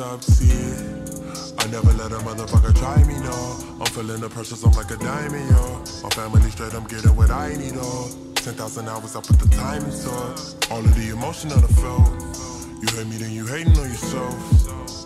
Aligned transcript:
I 0.00 1.66
never 1.70 1.92
let 1.92 2.12
a 2.12 2.20
motherfucker 2.24 2.74
try 2.74 3.04
me, 3.04 3.12
no. 3.20 3.76
I'm 3.78 3.84
feeling 3.92 4.22
the 4.22 4.28
pressures, 4.30 4.64
I'm 4.64 4.72
like 4.72 4.90
a 4.90 4.96
diamond, 4.96 5.50
yo. 5.50 5.82
My 6.02 6.08
family 6.08 6.50
straight, 6.50 6.72
I'm 6.72 6.84
getting 6.84 7.14
what 7.14 7.30
I 7.30 7.52
need, 7.56 7.74
oh. 7.76 8.08
10,000 8.36 8.88
hours, 8.88 9.16
I 9.16 9.20
put 9.20 9.38
the 9.38 9.48
time 9.48 9.84
into 9.84 10.08
it. 10.08 10.70
All 10.70 10.78
of 10.78 10.94
the 10.94 11.10
emotion 11.10 11.52
on 11.52 11.60
the 11.60 11.68
flow. 11.68 12.00
You 12.80 12.88
hate 12.96 13.06
me, 13.06 13.18
then 13.18 13.32
you 13.32 13.44
hating 13.44 13.76
on 13.76 13.90
yourself. 13.90 14.34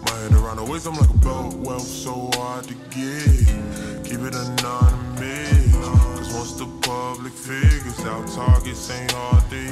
My 0.06 0.16
head 0.20 0.32
around 0.34 0.58
the 0.58 0.64
waist, 0.64 0.86
I'm 0.86 0.94
like 0.94 1.10
a 1.10 1.14
boat. 1.14 1.54
Wealth 1.54 1.82
so 1.82 2.30
hard 2.34 2.68
to 2.68 2.74
get. 2.94 4.06
Keep 4.06 4.20
it 4.22 4.36
anonymous. 4.36 5.74
Cause 5.74 6.32
once 6.32 6.52
the 6.52 6.66
public 6.82 7.32
figures 7.32 7.98
out, 8.06 8.28
targets 8.28 8.88
ain't 8.92 9.10
hard 9.10 9.50
to 9.50 9.65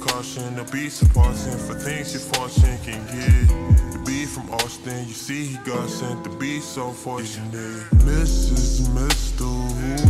caution. 0.00 0.56
The 0.56 0.64
beast 0.72 1.08
pausing 1.14 1.58
for 1.66 1.74
things 1.78 2.12
your 2.12 2.22
fortune 2.32 2.78
can 2.84 3.00
get. 3.06 3.48
The 3.92 4.02
beat 4.04 4.28
from 4.28 4.50
Austin, 4.50 5.06
you 5.06 5.14
see 5.14 5.46
he 5.46 5.56
got 5.58 5.88
sent. 5.88 6.24
The 6.24 6.30
beast 6.30 6.72
so 6.72 6.90
fortunate. 6.90 7.84
Mrs. 8.04 8.88
Mr. 8.88 9.30
Whoever 9.44 10.09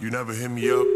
you 0.00 0.10
never 0.10 0.32
hit 0.32 0.50
me 0.50 0.70
up. 0.70 0.86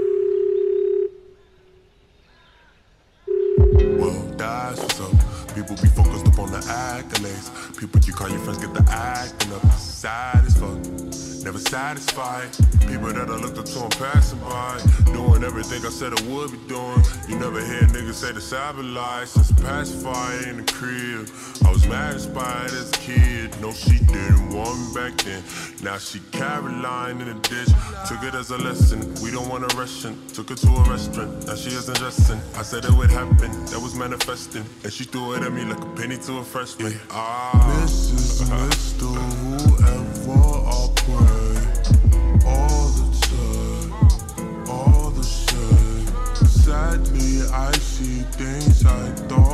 Well, 3.98 4.34
that's 4.36 4.80
what's 4.80 5.00
up. 5.00 5.12
People 5.54 5.76
be 5.76 5.88
focused 5.88 6.26
up 6.26 6.38
on 6.38 6.50
the 6.50 6.58
accolades. 6.58 7.78
People 7.78 8.00
you 8.00 8.12
call 8.14 8.30
your 8.30 8.38
friends 8.40 8.58
get 8.58 8.72
the 8.72 8.84
acting 8.90 9.52
up. 9.52 9.62
Sad 9.72 10.44
as 10.46 10.56
fuck. 10.56 11.44
Never 11.44 11.58
satisfied. 11.58 12.53
People 13.04 13.26
that 13.26 13.30
I 13.30 13.36
looked 13.36 13.58
up 13.58 13.66
to 13.66 13.82
and 13.82 13.98
passing 13.98 14.38
by. 14.38 14.80
Doing 15.12 15.44
everything 15.44 15.84
I 15.84 15.90
said 15.90 16.14
I 16.18 16.22
would 16.22 16.52
be 16.52 16.58
doing. 16.68 17.02
You 17.28 17.38
never 17.38 17.60
hear 17.60 17.82
niggas 17.82 18.14
say 18.14 18.32
the 18.32 18.40
cyber 18.40 18.82
lies. 18.94 19.28
Since 19.32 19.52
pacifier 19.60 20.48
in 20.48 20.64
the 20.64 20.72
crib. 20.72 21.28
I 21.66 21.70
was 21.70 21.86
mad 21.86 22.14
inspired 22.14 22.72
as 22.72 22.88
a 22.88 22.96
kid. 22.96 23.60
No, 23.60 23.72
she 23.72 23.98
didn't 23.98 24.54
want 24.54 24.78
me 24.80 24.94
back 24.94 25.18
then. 25.20 25.42
Now 25.82 25.98
she 25.98 26.20
Caroline 26.32 27.20
in 27.20 27.28
the 27.28 27.34
ditch. 27.46 27.68
Took 28.08 28.22
it 28.22 28.34
as 28.34 28.50
a 28.52 28.56
lesson. 28.56 29.00
We 29.22 29.30
don't 29.30 29.50
want 29.50 29.70
a 29.70 29.76
Russian. 29.76 30.16
Took 30.28 30.48
her 30.48 30.54
to 30.54 30.68
a 30.68 30.84
restaurant. 30.88 31.46
Now 31.46 31.56
she 31.56 31.76
isn't 31.76 31.98
dressing. 31.98 32.40
I 32.56 32.62
said 32.62 32.86
it 32.86 32.92
would 32.92 33.10
happen. 33.10 33.50
That 33.66 33.80
was 33.82 33.94
manifesting. 33.94 34.64
And 34.82 34.90
she 34.90 35.04
threw 35.04 35.34
it 35.34 35.42
at 35.42 35.52
me 35.52 35.64
like 35.64 35.82
a 35.82 35.90
penny 35.94 36.16
to 36.16 36.38
a 36.38 36.44
freshman. 36.44 36.98
Ah. 37.10 37.52
Mrs. 37.82 38.48
Mr. 38.70 39.12
Whoever 39.52 40.40
I 40.72 40.88
pray. 40.96 41.63
I 46.96 47.72
see 47.72 48.20
things 48.38 48.86
I 48.86 49.10
thought 49.26 49.53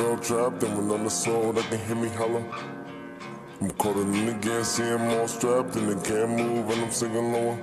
back 0.00 0.08
in 0.08 0.16
the 0.16 0.26
pro 0.26 0.50
trap, 0.50 0.60
then 0.60 0.76
when 0.76 0.90
on 0.98 1.04
the 1.04 1.10
soul, 1.10 1.52
they 1.52 1.62
can 1.62 1.78
hear 1.78 1.96
me 1.96 2.08
holler. 2.08 2.44
I'm 3.60 3.70
colder 3.72 4.04
than 4.04 4.28
again, 4.28 4.64
seeing 4.64 4.98
more 4.98 5.28
strapped, 5.28 5.76
and 5.76 5.88
they 5.88 6.08
can't 6.08 6.30
move, 6.30 6.70
and 6.70 6.84
I'm 6.84 6.90
singing 6.90 7.32
lower. 7.32 7.58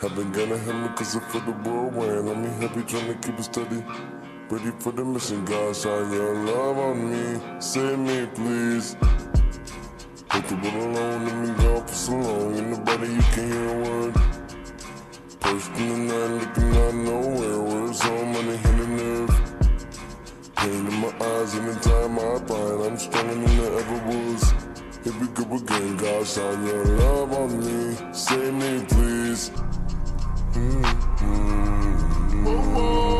Haven't 0.00 0.32
gonna 0.32 0.56
hit 0.56 0.74
me 0.74 0.88
cause 0.96 1.16
I 1.16 1.20
feel 1.20 1.40
the 1.42 1.52
whirlwind. 1.52 2.28
I'm 2.28 2.44
happy 2.60 2.82
trying 2.82 3.08
to 3.08 3.14
keep 3.14 3.38
it 3.38 3.44
steady. 3.44 3.84
Ready 4.48 4.72
for 4.78 4.92
the 4.92 5.04
mission, 5.04 5.44
God, 5.44 5.76
shine 5.76 6.12
your 6.12 6.34
love 6.44 6.78
on 6.78 7.10
me. 7.10 7.40
Save 7.60 7.98
me, 7.98 8.26
please. 8.34 8.96
Put 10.28 10.48
the 10.48 10.54
world 10.56 10.96
alone, 10.96 11.24
let 11.26 11.36
me 11.36 11.64
go 11.64 11.80
for 11.80 11.94
so 11.94 12.12
long. 12.12 12.56
Ain't 12.56 12.68
nobody 12.68 13.12
you 13.12 13.22
can 13.34 13.52
hear 13.52 13.68
a 13.68 13.78
word. 13.84 14.14
Pushed 15.40 15.76
in 15.76 15.88
the 15.88 16.14
night, 16.14 16.30
looking 16.40 16.76
out 16.76 16.94
nowhere. 16.94 17.60
Words 17.60 18.00
on 18.06 18.32
money, 18.32 18.56
the. 18.56 18.89
Pain 20.60 20.86
in 20.86 20.94
my 21.00 21.08
eyes, 21.22 21.54
and 21.54 21.68
the 21.68 21.74
time 21.80 22.18
I 22.18 22.38
find 22.46 22.82
I'm 22.84 22.98
stronger 22.98 23.34
than 23.34 23.48
I 23.48 23.64
ever 23.80 23.98
was. 24.10 24.42
Here 25.02 25.14
we 25.18 25.26
go 25.28 25.44
again, 25.56 25.96
God, 25.96 26.26
shine 26.26 26.66
your 26.66 26.84
love 26.84 27.32
on 27.32 27.50
me. 27.60 27.96
Save 28.12 28.52
me, 28.52 28.84
please. 28.86 29.50
Mm-hmm. 30.52 32.44
Whoa, 32.44 33.19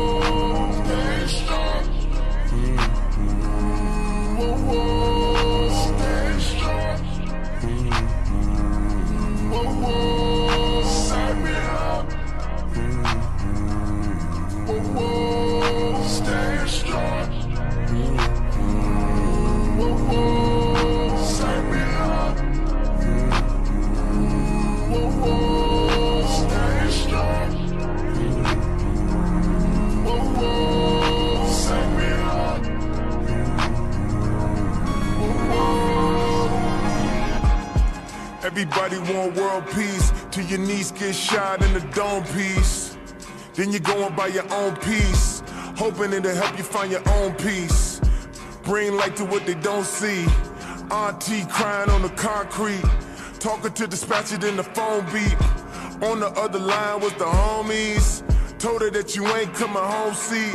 Everybody 38.61 38.99
want 39.11 39.35
world 39.37 39.65
peace 39.73 40.13
till 40.29 40.45
your 40.45 40.59
niece 40.59 40.91
get 40.91 41.15
shot 41.15 41.63
in 41.63 41.73
the 41.73 41.79
dome 41.95 42.23
piece. 42.25 42.95
Then 43.55 43.71
you're 43.71 43.79
going 43.79 44.15
by 44.15 44.27
your 44.27 44.45
own 44.53 44.75
peace, 44.75 45.41
hoping 45.75 46.13
it'll 46.13 46.35
help 46.35 46.55
you 46.59 46.63
find 46.63 46.91
your 46.91 47.01
own 47.09 47.33
peace. 47.37 47.99
Bring 48.61 48.97
light 48.97 49.15
to 49.15 49.25
what 49.25 49.47
they 49.47 49.55
don't 49.55 49.83
see. 49.83 50.27
Auntie 50.91 51.43
crying 51.45 51.89
on 51.89 52.03
the 52.03 52.09
concrete, 52.09 52.83
talking 53.39 53.73
to 53.73 53.87
dispatcher, 53.87 54.37
then 54.37 54.57
the 54.57 54.63
phone 54.63 55.05
beep. 55.05 55.41
On 56.07 56.19
the 56.19 56.31
other 56.37 56.59
line 56.59 56.99
was 57.01 57.13
the 57.13 57.25
homies. 57.25 58.21
Told 58.59 58.83
her 58.83 58.91
that 58.91 59.15
you 59.15 59.25
ain't 59.37 59.55
coming 59.55 59.81
home, 59.81 60.13
see. 60.13 60.49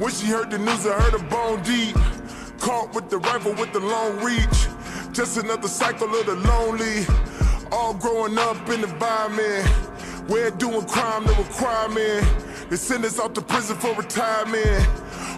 When 0.00 0.10
she 0.10 0.26
heard 0.26 0.50
the 0.50 0.58
news, 0.58 0.84
I 0.84 1.00
heard 1.00 1.12
her 1.12 1.28
bone 1.28 1.62
deep. 1.62 1.94
Caught 2.58 2.92
with 2.92 3.08
the 3.08 3.18
rifle 3.18 3.54
with 3.54 3.72
the 3.72 3.78
long 3.78 4.18
reach. 4.18 4.66
Just 5.12 5.36
another 5.36 5.68
cycle 5.68 6.12
of 6.12 6.26
the 6.26 6.34
lonely. 6.34 7.06
All 7.72 7.94
growing 7.94 8.38
up 8.38 8.56
in 8.68 8.80
the 8.82 8.88
environment. 8.88 9.68
We're 10.28 10.50
doing 10.50 10.84
crime, 10.86 11.24
no 11.24 11.34
requirement. 11.34 12.26
They 12.70 12.76
send 12.76 13.04
us 13.04 13.18
out 13.20 13.34
to 13.34 13.42
prison 13.42 13.76
for 13.76 13.94
retirement. 13.94 14.82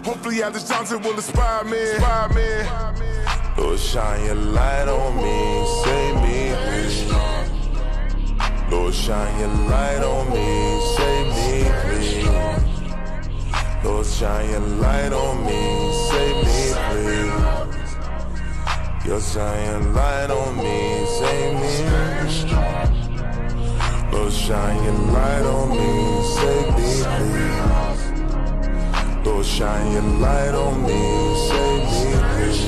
Hopefully 0.05 0.41
Alice 0.41 0.67
Johnson 0.67 1.01
will 1.01 1.13
inspire 1.15 1.63
me. 1.65 1.79
Inspire 1.79 2.29
me. 2.29 3.09
Lord, 3.57 3.79
shine 3.79 4.25
your 4.25 4.35
light 4.35 4.87
on 4.87 5.15
me, 5.17 5.65
save 5.83 6.15
me, 6.23 6.55
please. 6.63 7.05
Lord, 8.71 8.93
shine 8.93 9.39
your 9.39 9.49
light 9.69 10.03
on 10.03 10.29
me, 10.31 10.79
save 10.95 11.27
me, 11.35 11.69
please. 11.83 12.25
Lord, 13.83 14.05
shine 14.05 14.49
your 14.49 14.59
light 14.61 15.13
on 15.13 15.45
me, 15.45 15.93
save 16.09 16.35
me, 16.45 16.73
please. 16.89 17.59
Your 19.05 19.21
shine 19.21 19.65
your 19.65 19.93
light 19.93 20.29
on 20.29 20.57
me, 20.57 21.05
save 21.19 21.53
me. 21.59 22.18
Lord, 24.19 24.33
shine 24.33 24.83
your 24.83 24.93
light 25.13 25.45
on 25.45 25.69
me, 25.69 26.23
save 26.35 26.75
me, 26.75 26.89
please. 27.15 28.01
Lord, 29.25 29.45
shine 29.45 29.91
your 29.93 30.01
light 30.19 30.53
on 30.53 30.83
me, 30.83 30.99
save 31.47 31.83
me, 31.93 32.03
please. 32.33 32.67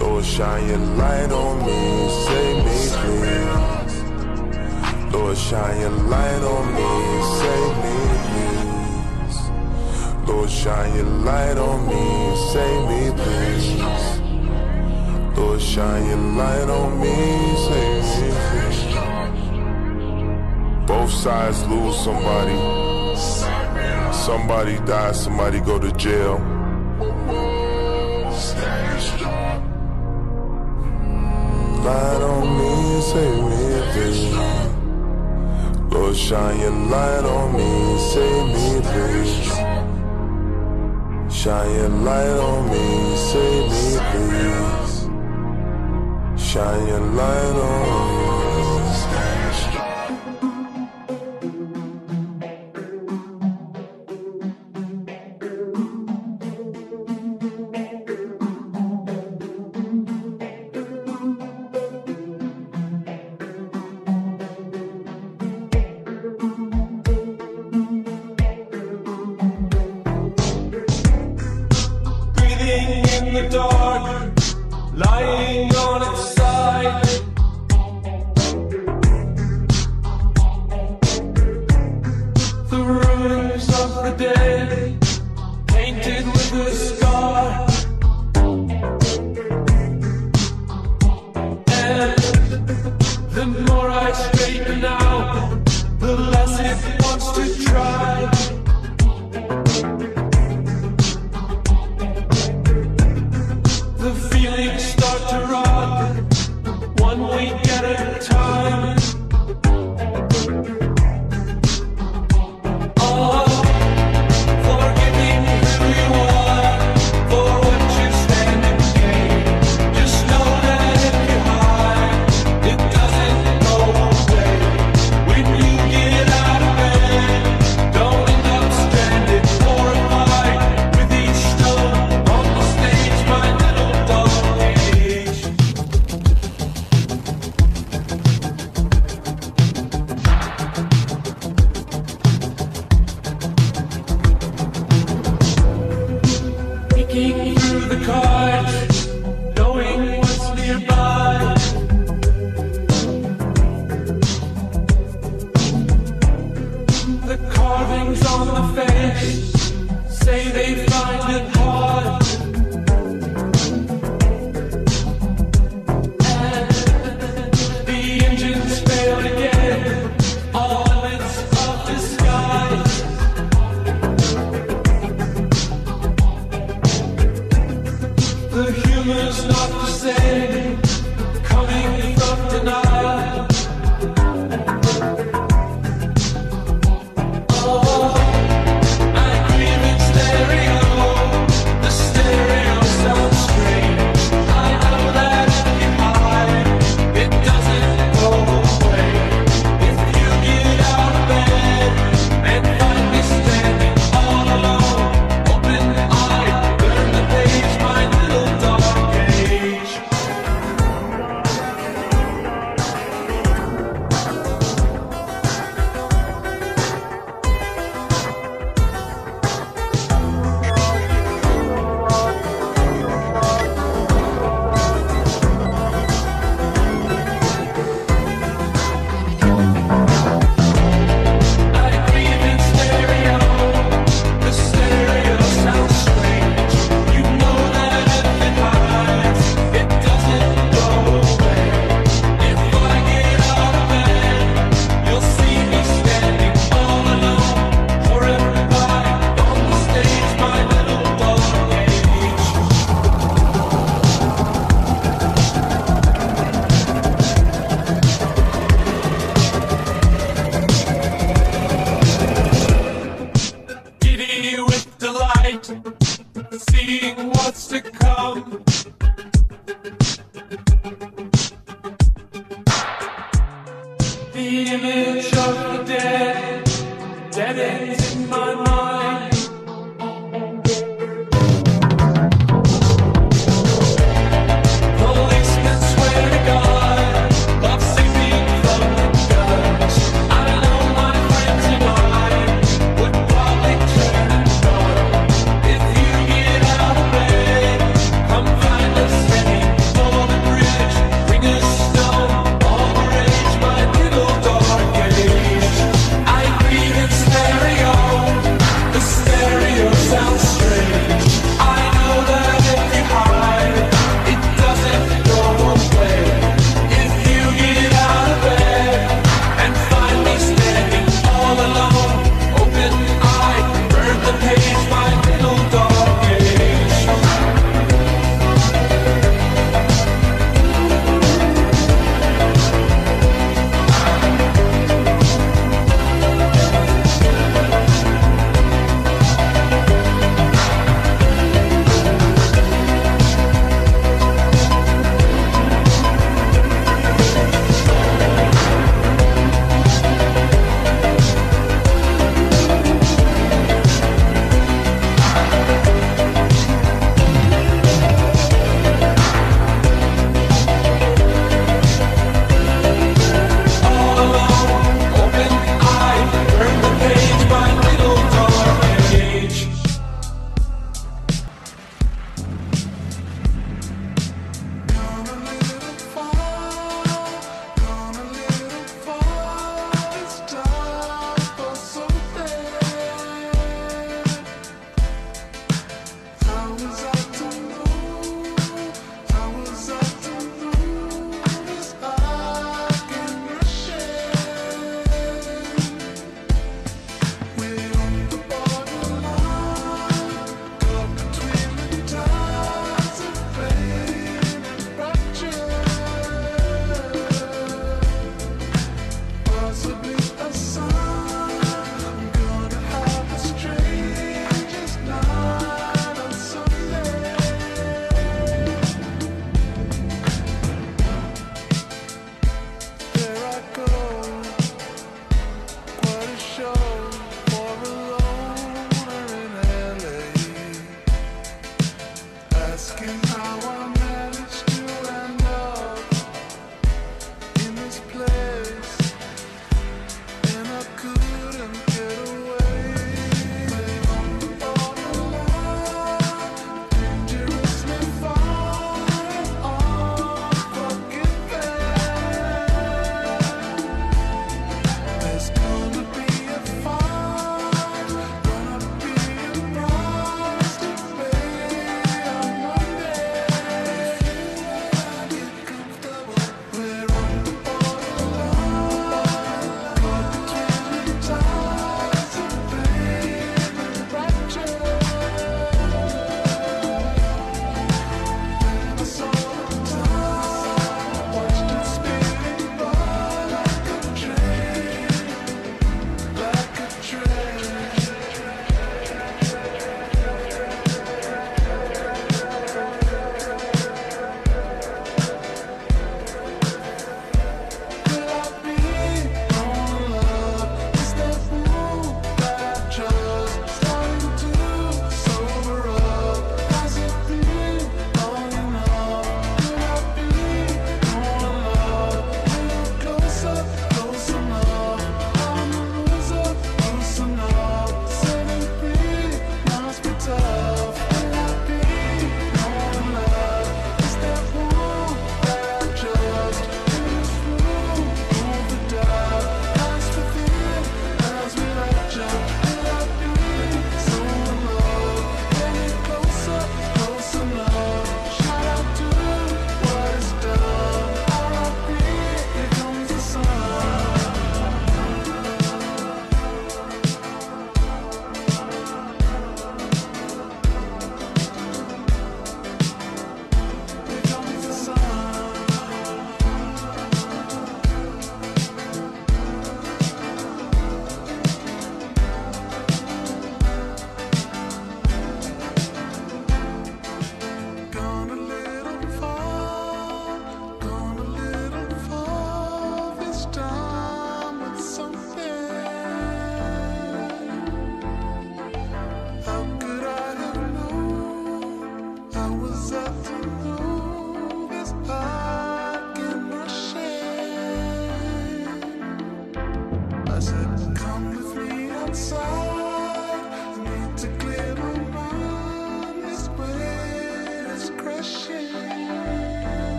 Lord, 0.00 0.24
shine 0.24 0.68
your 0.68 0.78
light 0.78 1.32
on 1.32 1.66
me, 1.66 2.08
save 2.26 2.58
me, 2.64 2.76
please. 3.10 3.96
Lord, 5.12 5.36
shine 5.36 5.80
your 5.80 5.90
light 5.90 6.42
on 6.54 6.64
me, 6.76 6.88
save 7.40 7.74
me, 7.82 7.94
please. 8.28 9.38
Lord, 10.28 10.50
shine 10.50 10.94
your 10.94 11.10
light 11.26 11.58
on 11.58 11.86
me, 11.88 12.36
save 12.52 12.82
me, 12.88 13.10
please. 13.20 13.68
Lord, 15.36 15.60
shine 15.60 16.06
your 16.06 16.18
light 16.38 16.68
on 16.70 17.00
me, 17.00 17.14
save 17.66 18.04
me, 18.22 18.30
please. 18.30 18.61
Both 20.92 21.10
sides 21.10 21.64
lose 21.68 21.96
somebody. 22.04 22.54
Somebody 24.12 24.76
dies, 24.84 25.24
somebody 25.24 25.58
go 25.60 25.78
to 25.78 25.90
jail. 25.92 26.36
Light 31.86 32.22
on 32.32 32.44
me, 32.58 33.00
save 33.10 33.40
me, 33.50 33.62
please. 33.92 34.22
Lord, 35.90 36.14
shine 36.14 36.60
your 36.60 36.76
light 36.92 37.24
on 37.24 37.48
me, 37.56 37.98
save 38.12 38.46
me, 38.54 38.66
please. 38.90 39.48
Shine 41.34 41.74
your 41.74 41.88
light 41.88 42.38
on 42.50 42.60
me, 42.70 43.16
save 43.16 43.66
me, 43.72 43.84
please. 44.12 44.94
Shine 46.50 46.86
your 46.86 47.00
light 47.00 47.56
on 47.70 48.26
me. 48.26 48.31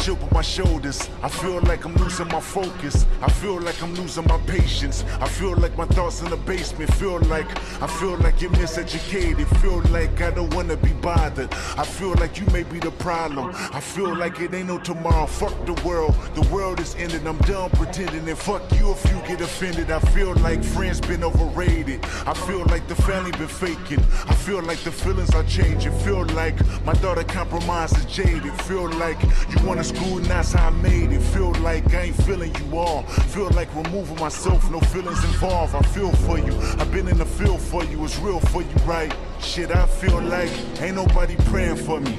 Chip 0.00 0.22
on 0.22 0.28
my 0.32 0.40
shoulders. 0.40 1.08
I 1.22 1.28
feel 1.28 1.60
like 1.62 1.84
I'm 1.84 1.94
losing 1.96 2.28
my 2.28 2.40
focus. 2.40 3.04
I 3.20 3.30
feel 3.30 3.60
like 3.60 3.82
I'm 3.82 3.94
losing 3.94 4.26
my 4.26 4.38
patience. 4.46 5.04
I 5.20 5.28
feel 5.28 5.54
like 5.54 5.76
my 5.76 5.84
thoughts 5.84 6.22
in 6.22 6.30
the 6.30 6.36
basement. 6.38 6.92
Feel 6.94 7.20
like 7.20 7.46
I 7.82 7.86
feel 7.86 8.16
like 8.16 8.40
you're 8.40 8.50
miseducated. 8.52 9.46
Feel 9.60 9.82
like 9.92 10.18
I 10.22 10.30
don't 10.30 10.52
wanna 10.54 10.76
be 10.76 10.92
bothered. 10.94 11.52
I 11.76 11.84
feel 11.84 12.14
like 12.14 12.40
you 12.40 12.46
may 12.46 12.62
be 12.62 12.78
the 12.78 12.90
problem. 12.92 13.52
I 13.54 13.80
feel 13.80 14.16
like 14.16 14.40
it 14.40 14.54
ain't 14.54 14.68
no 14.68 14.78
tomorrow. 14.78 15.26
Fuck 15.26 15.54
the 15.66 15.74
world. 15.86 16.14
The 16.34 16.48
world 16.48 16.80
is 16.80 16.94
ending. 16.94 17.26
I'm 17.26 17.38
done 17.38 17.68
pretending. 17.70 18.26
And 18.26 18.38
fuck 18.38 18.62
you 18.78 18.92
if 18.92 19.04
you 19.10 19.20
get 19.28 19.42
offended. 19.42 19.90
I 19.90 20.00
feel 20.00 20.34
like 20.36 20.64
friends 20.64 21.02
been 21.02 21.22
overrated. 21.22 22.02
I 22.26 22.32
feel 22.32 22.64
like 22.66 22.88
the 22.88 22.94
family 22.94 23.32
been 23.32 23.46
faking. 23.46 24.00
I 24.26 24.34
feel 24.34 24.62
like 24.62 24.78
the 24.84 24.92
feelings 24.92 25.34
are 25.34 25.44
changing. 25.44 25.92
Feel 25.98 26.24
like 26.28 26.56
my 26.86 26.94
daughter 26.94 27.24
compromised 27.24 27.98
is 27.98 28.06
jaded. 28.06 28.54
Feel 28.62 28.88
like 28.92 29.22
you 29.22 29.66
wanna 29.66 29.84
school 29.84 30.16
and 30.16 30.26
that's 30.26 30.52
how 30.52 30.68
I 30.68 30.70
made 30.70 31.09
it. 31.12 31.20
Feel 31.20 31.52
like 31.54 31.92
I 31.94 32.02
ain't 32.02 32.16
feeling 32.24 32.54
you 32.56 32.78
all. 32.78 33.02
Feel 33.34 33.50
like 33.50 33.74
removing 33.74 34.18
myself, 34.18 34.70
no 34.70 34.80
feelings 34.80 35.22
involved. 35.24 35.74
I 35.74 35.82
feel 35.82 36.10
for 36.12 36.38
you. 36.38 36.54
I've 36.78 36.90
been 36.90 37.08
in 37.08 37.18
the 37.18 37.26
field 37.26 37.60
for 37.60 37.84
you. 37.84 38.04
It's 38.04 38.18
real 38.18 38.40
for 38.40 38.62
you, 38.62 38.74
right? 38.86 39.14
Shit, 39.40 39.70
I 39.70 39.86
feel 39.86 40.20
like 40.20 40.50
ain't 40.80 40.96
nobody 40.96 41.36
praying 41.46 41.76
for 41.76 42.00
me. 42.00 42.18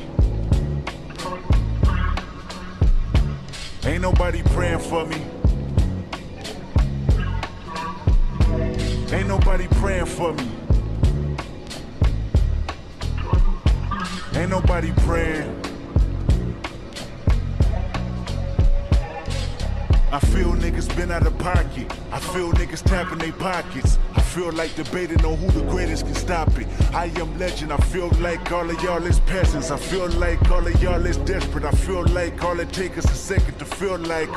Ain't 3.84 4.02
nobody 4.02 4.44
praying 4.44 4.80
for 4.80 5.06
me. 5.06 5.18
Ain't 9.12 9.28
nobody 9.28 9.68
praying 9.68 10.06
for 10.06 10.34
me. 10.34 10.51
Pockets. 23.42 23.98
I 24.14 24.22
feel 24.22 24.52
like 24.52 24.76
debating 24.76 25.26
on 25.26 25.36
who 25.36 25.48
the 25.48 25.66
greatest 25.72 26.06
can 26.06 26.14
stop 26.14 26.56
it. 26.60 26.68
I 26.94 27.06
am 27.20 27.40
legend. 27.40 27.74
I 27.74 27.78
feel 27.78 28.10
like 28.20 28.52
all 28.52 28.70
of 28.70 28.82
y'all 28.84 29.04
is 29.04 29.20
peasants. 29.22 29.72
I 29.72 29.78
feel 29.78 30.08
like 30.26 30.52
all 30.52 30.66
of 30.66 30.82
y'all 30.82 31.04
is 31.08 31.18
desperate. 31.18 31.66
I 31.66 31.72
feel 31.72 32.06
like 32.10 32.44
all 32.44 32.60
it 32.60 32.72
takes 32.72 33.00
is 33.00 33.06
a 33.06 33.16
second 33.16 33.58
to 33.58 33.66
feel 33.66 33.98
like 33.98 34.30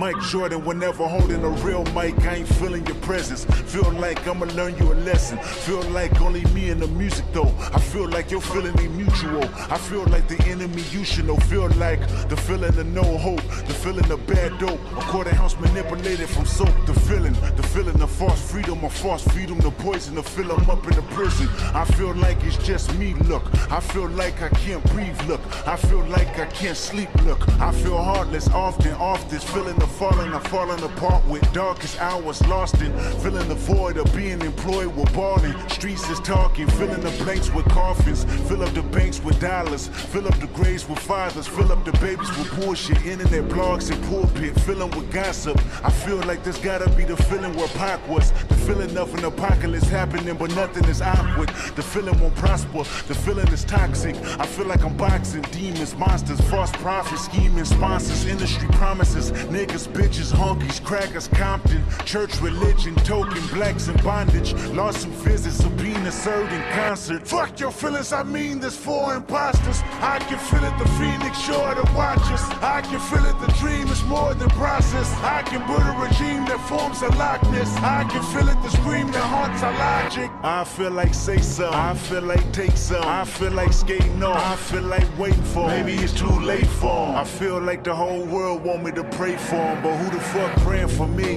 Mike 0.00 0.18
Jordan 0.22 0.64
whenever 0.64 1.06
holding 1.06 1.44
a 1.44 1.50
real 1.62 1.84
mic. 1.92 2.18
I 2.22 2.36
ain't 2.36 2.48
feeling 2.48 2.86
your 2.86 2.96
presence. 3.08 3.44
Feel 3.44 3.92
like 3.92 4.26
I'ma 4.26 4.46
learn 4.54 4.74
you 4.78 4.90
a 4.90 4.96
lesson. 5.04 5.36
Feel 5.36 5.82
like 5.90 6.22
only 6.22 6.42
me 6.54 6.70
and 6.70 6.80
the 6.80 6.86
music 6.86 7.26
though. 7.34 7.52
I 7.74 7.78
feel 7.78 8.08
like 8.08 8.30
your 8.30 8.40
feeling 8.40 8.74
ain't 8.80 8.94
mutual. 8.94 9.44
I 9.70 9.76
feel 9.76 10.06
like 10.06 10.26
the 10.26 10.42
enemy 10.48 10.80
you 10.90 11.04
should 11.04 11.26
know. 11.26 11.36
Feel 11.36 11.68
like 11.72 12.00
the 12.30 12.36
feeling 12.36 12.78
of 12.78 12.86
no 12.86 13.02
hope. 13.18 13.42
The 13.68 13.74
feeling 13.74 14.10
of 14.10 14.26
bad 14.26 14.58
dope. 14.58 14.80
A 14.96 15.02
quarter 15.02 15.34
manipulated 15.60 16.30
from 16.30 16.46
soap. 16.46 16.74
The 16.86 16.94
feeling, 16.94 17.34
the 17.56 17.62
feeling 17.62 18.00
of 18.00 18.10
false 18.10 18.40
freedom 18.50 18.82
or 18.82 18.90
false 18.90 19.22
freedom. 19.28 19.58
The 19.58 19.70
poison 19.70 20.14
to 20.14 20.22
fill 20.22 20.50
'em 20.52 20.70
up 20.70 20.86
in 20.86 20.94
the 20.94 21.02
prison. 21.14 21.48
I 21.74 21.84
feel 21.84 22.14
like 22.14 22.42
it's 22.44 22.56
just 22.66 22.94
me. 22.94 23.14
Look, 23.28 23.44
I 23.70 23.80
feel 23.80 24.08
like 24.08 24.40
I 24.40 24.48
can't 24.48 24.82
breathe. 24.92 25.20
Look, 25.28 25.42
I 25.66 25.76
feel 25.76 26.04
like 26.06 26.38
I 26.38 26.46
can't 26.46 26.76
sleep. 26.76 27.10
Look, 27.26 27.42
I 27.60 27.70
feel 27.72 27.98
heartless 28.02 28.48
often. 28.48 28.94
Off 28.94 29.28
this 29.28 29.44
feeling 29.44 29.80
of 29.82 29.89
falling, 29.90 30.32
I'm 30.32 30.40
falling 30.42 30.82
apart 30.82 31.24
with 31.26 31.42
darkest 31.52 32.00
hours 32.00 32.40
lost 32.46 32.80
in. 32.80 32.92
Filling 33.20 33.48
the 33.48 33.54
void 33.54 33.96
of 33.96 34.14
being 34.14 34.40
employed 34.40 34.94
with 34.96 35.12
balling. 35.12 35.54
Streets 35.68 36.08
is 36.08 36.20
talking, 36.20 36.66
filling 36.68 37.00
the 37.00 37.10
blanks 37.22 37.50
with 37.50 37.68
coffins. 37.68 38.24
Fill 38.48 38.62
up 38.62 38.72
the 38.74 38.82
banks 38.82 39.22
with 39.22 39.40
dollars. 39.40 39.88
Fill 39.88 40.26
up 40.26 40.38
the 40.40 40.46
graves 40.48 40.88
with 40.88 40.98
fathers. 40.98 41.46
Fill 41.46 41.72
up 41.72 41.84
the 41.84 41.92
babies 41.92 42.30
with 42.38 42.48
bullshit. 42.60 43.04
Internet 43.04 43.48
blogs 43.48 43.90
and 43.90 44.02
pulpit. 44.04 44.58
Filling 44.60 44.90
with 44.90 45.10
gossip. 45.12 45.58
I 45.84 45.90
feel 45.90 46.18
like 46.18 46.42
this 46.44 46.58
gotta 46.58 46.88
be 46.90 47.04
the 47.04 47.16
feeling 47.16 47.54
where 47.56 47.68
Pac 47.68 48.06
was. 48.08 48.32
The 48.48 48.54
feeling 48.54 48.96
of 48.96 49.14
an 49.14 49.24
apocalypse 49.24 49.88
happening, 49.88 50.36
but 50.36 50.54
nothing 50.54 50.84
is 50.84 51.02
awkward. 51.02 51.48
The 51.76 51.82
feeling 51.82 52.18
won't 52.20 52.34
prosper. 52.36 52.84
The 53.08 53.14
feeling 53.14 53.48
is 53.48 53.64
toxic. 53.64 54.16
I 54.38 54.46
feel 54.46 54.66
like 54.66 54.84
I'm 54.84 54.96
boxing 54.96 55.42
demons, 55.52 55.94
monsters, 55.96 56.40
false 56.42 56.70
prophets, 56.72 57.24
scheming 57.24 57.64
sponsors, 57.64 58.26
industry 58.26 58.68
promises, 58.72 59.32
niggas, 59.32 59.79
bitches, 59.86 60.32
honkies, 60.32 60.82
crackers, 60.84 61.28
Compton, 61.28 61.82
church 62.04 62.40
religion, 62.40 62.94
token, 62.96 63.46
blacks 63.48 63.88
in 63.88 63.96
bondage, 64.02 64.52
lawsuit 64.72 65.12
visits, 65.24 65.56
subpoena 65.56 66.10
served 66.10 66.52
in 66.52 66.62
concert. 66.72 67.26
Fuck 67.26 67.60
your 67.60 67.70
feelings, 67.70 68.12
I 68.12 68.22
mean 68.22 68.60
this 68.60 68.76
for 68.76 69.14
imposters. 69.14 69.82
I 70.00 70.18
can 70.20 70.38
feel 70.38 70.64
it, 70.64 70.76
the 70.78 70.88
phoenix 70.98 71.38
sure 71.40 71.74
to 71.74 71.92
watch 71.94 72.18
us. 72.32 72.42
I 72.62 72.80
can 72.82 73.00
feel 73.00 73.24
it, 73.24 73.38
the 73.40 73.52
dream 73.60 73.88
is 73.88 74.02
more 74.04 74.34
than 74.34 74.48
process. 74.50 75.10
I 75.22 75.42
can 75.42 75.66
build 75.66 75.82
a 75.82 75.94
regime 76.00 76.44
that 76.46 76.60
forms 76.68 77.02
a 77.02 77.08
likeness. 77.16 77.74
I 77.76 78.04
can 78.04 78.22
feel 78.32 78.48
it, 78.48 78.60
the 78.62 78.70
scream 78.70 79.10
that 79.12 79.22
haunts 79.22 79.62
our 79.62 79.72
logic. 79.72 80.30
I 80.42 80.64
feel 80.64 80.90
like 80.90 81.14
say 81.14 81.38
some. 81.38 81.74
I 81.74 81.94
feel 81.94 82.22
like 82.22 82.52
take 82.52 82.76
some. 82.76 83.04
I 83.04 83.24
feel 83.24 83.52
like 83.52 83.72
skating 83.72 84.22
off. 84.22 84.36
I 84.36 84.56
feel 84.56 84.82
like 84.82 85.06
waiting 85.18 85.42
for. 85.44 85.66
Maybe 85.68 85.94
it's 85.94 86.12
too 86.12 86.40
late 86.40 86.66
for 86.66 87.08
'em. 87.08 87.16
I 87.16 87.24
feel 87.24 87.60
like 87.60 87.84
the 87.84 87.94
whole 87.94 88.24
world 88.24 88.64
want 88.64 88.84
me 88.84 88.92
to 88.92 89.04
pray 89.04 89.36
for 89.36 89.59
'em, 89.60 89.82
but 89.82 89.94
who 89.96 90.10
the 90.10 90.20
fuck 90.20 90.52
praying 90.64 90.88
for 90.88 91.06
me? 91.06 91.30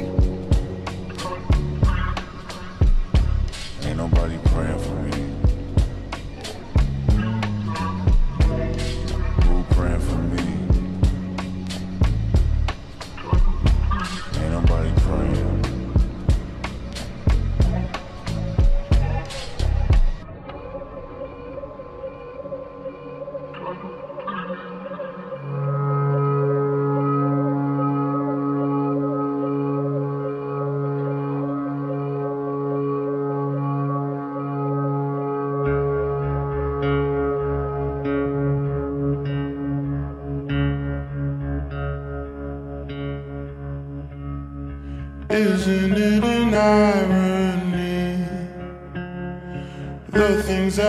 Ain't 3.85 3.97
nobody 3.97 4.37
praying 4.53 4.79
for 4.79 4.95
me. 4.95 5.02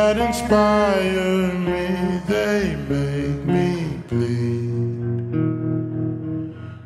That 0.05 0.19
inspire 0.19 1.55
me, 1.69 2.21
they 2.29 2.77
make 2.93 3.41
me 3.57 3.69
bleed 4.09 5.33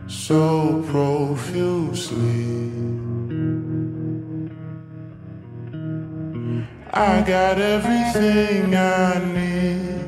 so 0.06 0.82
profusely. 0.92 2.46
I 6.92 7.22
got 7.34 7.58
everything 7.76 8.76
I 8.76 9.18
need. 9.38 10.04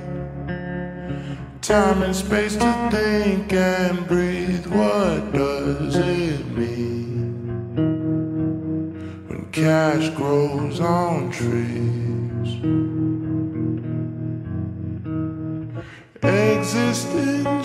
time 1.62 2.02
and 2.02 2.14
space 2.14 2.56
to 2.56 2.72
think 2.90 3.52
and 3.52 4.06
breathe. 4.06 4.66
What 4.66 5.32
does 5.32 5.96
it 5.96 6.46
mean 6.56 7.24
when 9.28 9.40
cash 9.52 10.06
grows 10.16 10.80
on 10.80 11.30
trees? 11.30 12.99
Existing 16.60 17.59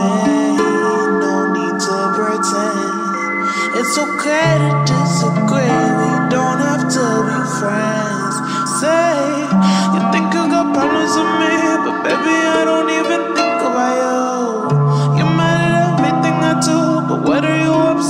made. 0.00 0.58
No 1.24 1.52
need 1.56 1.76
to 1.86 1.96
pretend. 2.16 3.00
It's 3.78 3.96
okay 4.04 4.50
to 4.62 4.70
disagree. 4.88 5.80
We 6.00 6.10
don't 6.34 6.60
have 6.68 6.84
to 6.96 7.06
be 7.28 7.38
friends. 7.58 8.34
Say 8.80 9.14
you 9.94 10.00
think 10.12 10.26
you 10.34 10.42
got 10.54 10.66
problems 10.76 11.12
with 11.18 11.32
me, 11.40 11.54
but 11.84 11.96
baby 12.04 12.36
I 12.58 12.62
don't 12.70 12.90
even 13.00 13.20
think 13.36 13.58
about 13.68 13.94
you. 14.02 15.18
You're 15.18 15.34
mad 15.38 15.60
at 15.68 15.74
everything 15.86 16.36
I 16.50 16.54
do, 16.68 16.78
but 17.08 17.20
what 17.28 17.44
are 17.44 17.60
you 17.66 17.72
up 17.72 18.00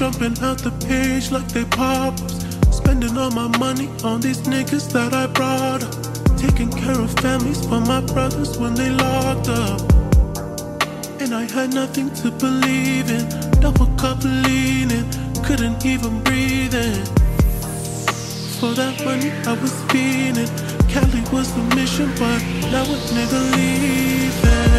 jumping 0.00 0.42
out 0.42 0.56
the 0.56 0.70
page 0.88 1.30
like 1.30 1.46
they 1.48 1.66
poppers. 1.66 2.32
Spending 2.74 3.18
all 3.18 3.30
my 3.32 3.48
money 3.58 3.86
on 4.02 4.18
these 4.18 4.40
niggas 4.48 4.90
that 4.94 5.12
I 5.12 5.26
brought 5.26 5.82
up. 5.84 5.92
Taking 6.38 6.70
care 6.70 6.98
of 6.98 7.12
families 7.20 7.60
for 7.66 7.80
my 7.80 8.00
brothers 8.00 8.56
when 8.56 8.74
they 8.74 8.88
locked 8.88 9.50
up. 9.50 9.78
And 11.20 11.34
I 11.34 11.44
had 11.52 11.74
nothing 11.74 12.08
to 12.22 12.30
believe 12.30 13.10
in. 13.10 13.28
Double 13.60 13.92
cup 14.00 14.24
leaning, 14.24 15.04
couldn't 15.44 15.84
even 15.84 16.24
breathe 16.24 16.74
in. 16.74 17.04
For 18.58 18.72
that 18.80 19.04
money 19.04 19.30
I 19.44 19.52
was 19.60 19.74
feeling. 19.92 20.48
Cali 20.88 21.20
was 21.30 21.52
the 21.52 21.64
mission, 21.76 22.08
but 22.16 22.40
now 22.72 22.88
a 22.88 22.96
nigga 23.12 23.40
leaving. 23.54 24.69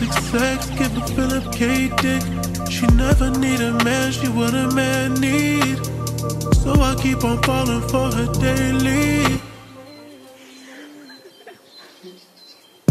Futuristic 0.00 0.40
sex, 0.40 0.70
give 0.70 0.96
a 0.96 1.06
Philip 1.08 1.52
K 1.52 1.88
dick. 2.00 2.22
She 2.70 2.86
never 2.96 3.30
need 3.38 3.60
a 3.60 3.72
man, 3.84 4.12
she 4.12 4.28
what 4.28 4.54
a 4.54 4.70
man 4.74 5.12
need. 5.14 5.76
So 6.56 6.72
I 6.80 6.94
keep 6.98 7.22
on 7.22 7.42
falling 7.42 7.82
for 7.88 8.10
her 8.10 8.32
daily. 8.40 9.40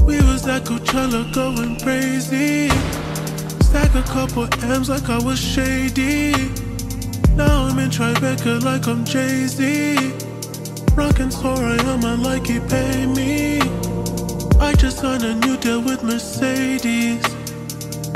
We 0.06 0.18
was 0.22 0.48
at 0.48 0.66
Coachella 0.66 1.34
going 1.34 1.80
crazy. 1.80 2.70
Stack 3.64 3.96
a 3.96 4.04
couple 4.04 4.48
M's 4.64 4.90
like 4.90 5.10
I 5.10 5.18
was 5.24 5.40
shady. 5.40 6.32
Now 7.36 7.66
I'm 7.66 7.80
in 7.80 7.90
Tribeca 7.90 8.62
like 8.64 8.88
I'm 8.88 9.04
Jay 9.04 9.48
Z. 9.48 9.96
Rockin' 10.96 11.30
Amiri 11.30 12.24
like 12.24 12.46
he 12.46 12.60
pay 12.60 13.08
me. 13.08 13.89
I 14.62 14.74
just 14.74 14.98
signed 15.00 15.24
a 15.24 15.34
new 15.36 15.58
deal 15.58 15.82
with 15.82 16.04
Mercedes. 16.04 17.24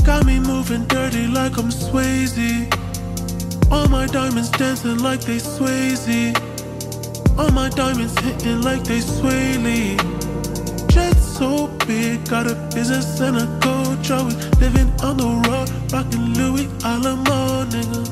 Got 0.03 0.25
me 0.25 0.39
moving 0.39 0.85
dirty 0.87 1.27
like 1.27 1.57
I'm 1.57 1.69
Swayze. 1.69 2.67
All 3.71 3.87
my 3.87 4.05
diamonds 4.07 4.49
dancing 4.49 4.99
like 4.99 5.21
they 5.21 5.37
Swayze. 5.37 6.35
All 7.39 7.49
my 7.51 7.69
diamonds 7.69 8.19
hitting 8.19 8.61
like 8.61 8.83
they 8.83 8.99
Sway. 8.99 9.97
Jet 10.89 11.15
so 11.15 11.67
big, 11.87 12.27
got 12.29 12.45
a 12.45 12.55
business 12.75 13.19
and 13.21 13.37
a 13.37 13.47
gold 13.61 14.03
Joey. 14.03 14.33
Living 14.59 14.91
on 15.01 15.17
the 15.17 15.29
road, 15.47 15.69
rocking 15.93 16.33
Louis 16.35 16.67
Alamo, 16.83 17.65
nigga. 17.71 18.03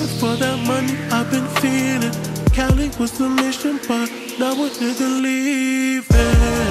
And 0.00 0.10
for 0.20 0.36
that 0.36 0.58
money, 0.64 0.96
I've 1.10 1.28
been 1.30 1.46
feeling. 1.60 2.14
Cali 2.52 2.88
was 2.98 3.18
the 3.18 3.28
mission, 3.28 3.80
but 3.88 4.08
now 4.38 4.52
a 4.52 4.68
nigga 4.70 5.22
leaving. 5.22 6.69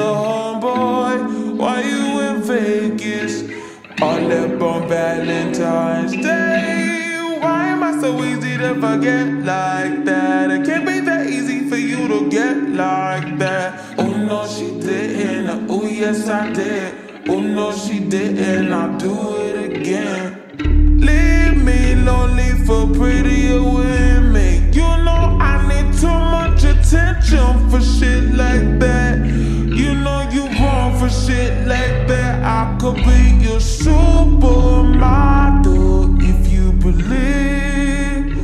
Homeboy 0.00 1.56
while 1.56 1.84
you 1.84 2.20
in 2.20 2.42
Vegas. 2.42 3.42
All 4.02 4.32
up 4.32 4.62
on 4.62 4.88
Valentine's 4.88 6.12
Day. 6.12 7.18
Why 7.40 7.68
am 7.68 7.82
I 7.82 8.00
so 8.00 8.24
easy 8.24 8.56
to 8.56 8.74
forget 8.74 9.26
like 9.44 10.04
that? 10.04 10.50
It 10.50 10.64
can't 10.64 10.86
be 10.86 11.00
that 11.00 11.26
easy 11.26 11.68
for 11.68 11.76
you 11.76 12.08
to 12.08 12.30
get 12.30 12.56
like 12.70 13.38
that. 13.38 13.98
Oh 13.98 14.10
no, 14.10 14.46
she 14.46 14.68
didn't. 14.80 15.70
Oh 15.70 15.84
yes, 15.86 16.28
I 16.28 16.50
did. 16.52 16.94
Oh 17.28 17.40
no, 17.40 17.72
she 17.72 18.00
didn't. 18.00 18.72
I'll 18.72 18.96
do 18.98 19.36
it 19.36 19.76
again. 19.76 20.98
Leave 20.98 21.62
me 21.62 21.94
lonely 21.96 22.50
for 22.64 22.86
prettier 22.98 23.62
women. 23.62 24.72
You 24.72 24.88
know 25.04 25.38
I 25.40 25.54
need 25.68 25.92
too 25.98 26.06
much 26.08 26.64
attention 26.64 27.70
for 27.70 27.80
shit 27.80 28.34
like 28.34 28.78
that. 28.80 29.09
Shit 31.10 31.66
like 31.66 32.06
that. 32.08 32.42
I 32.44 32.76
could 32.80 32.96
be 32.96 33.44
your 33.44 33.60
supermodel 33.60 34.98
if 36.22 36.48
you 36.52 36.72
believe. 36.72 38.36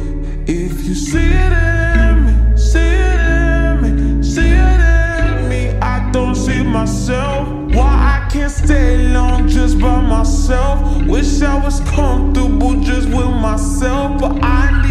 If 0.48 0.84
you 0.84 0.94
see 0.94 1.18
it 1.18 1.52
in 1.52 2.26
me, 2.26 2.34
see 2.56 2.78
it 2.78 3.20
in 3.20 3.80
me, 3.82 4.22
see 4.22 4.50
it 4.50 4.80
in 4.90 5.48
me. 5.48 5.78
I 5.80 6.10
don't 6.12 6.34
see 6.34 6.62
myself. 6.62 7.48
Why 7.74 7.92
I 8.14 8.28
can't 8.30 8.50
stay 8.50 9.08
long 9.08 9.48
just 9.48 9.78
by 9.78 10.00
myself. 10.00 11.02
Wish 11.06 11.42
I 11.42 11.56
was 11.64 11.80
comfortable 11.80 12.80
just 12.80 13.08
with 13.08 13.30
myself, 13.46 14.20
but 14.20 14.42
I 14.42 14.85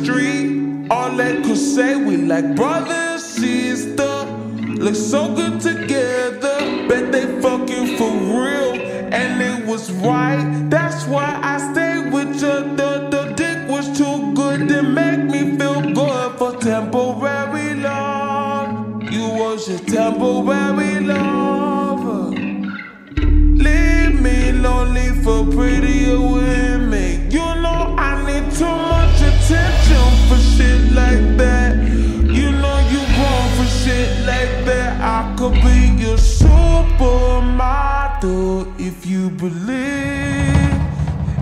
chemistry. 0.00 0.88
All 0.90 1.16
they 1.16 1.40
could 1.42 1.56
say, 1.56 1.96
we 1.96 2.16
like 2.16 2.56
brother 2.56 2.92
and 2.92 3.20
sister. 3.20 4.24
Look 4.74 4.94
so 4.94 5.34
good 5.34 5.60
together, 5.60 6.88
bet 6.88 7.12
they 7.12 7.40
fucking 7.40 7.96
for 7.96 8.10
real. 8.10 8.80
And 9.12 9.42
it 9.42 9.66
was 9.66 9.90
right, 9.92 10.66
that's 10.70 11.04
why 11.06 11.38
I 11.42 11.58
stayed 11.72 12.12
with 12.12 12.34
you. 12.34 12.76
The, 12.76 13.08
the 13.10 13.34
dick 13.36 13.68
was 13.68 13.86
too 13.96 14.32
good 14.34 14.68
to 14.68 14.82
make 14.82 15.24
me 15.24 15.56
feel 15.58 15.82
good 15.94 16.38
for 16.38 16.56
temporary 16.56 17.74
love. 17.74 19.02
You 19.12 19.28
was 19.28 19.66
just 19.66 19.86
temporary 19.88 21.00
lover. 21.00 22.30
Leave 23.66 24.20
me 24.20 24.52
lonely 24.52 25.08
for 25.22 25.44
prettier 25.52 26.20
women. 26.20 27.30
You 27.30 27.38
know 27.38 27.94
I 27.98 28.24
need 28.26 28.50
too 28.52 28.64
much 28.64 29.19
attention 29.50 30.06
for 30.28 30.38
shit 30.38 30.92
like 30.92 31.36
that. 31.36 31.74
You 31.76 32.52
know 32.52 32.78
you 32.92 33.00
want 33.18 33.50
for 33.56 33.66
shit 33.66 34.10
like 34.24 34.64
that. 34.64 35.00
I 35.00 35.34
could 35.36 35.54
be 35.54 35.90
your 36.00 36.18
supermodel 36.18 37.18
if 38.78 39.06
you 39.06 39.30
believe. 39.30 40.78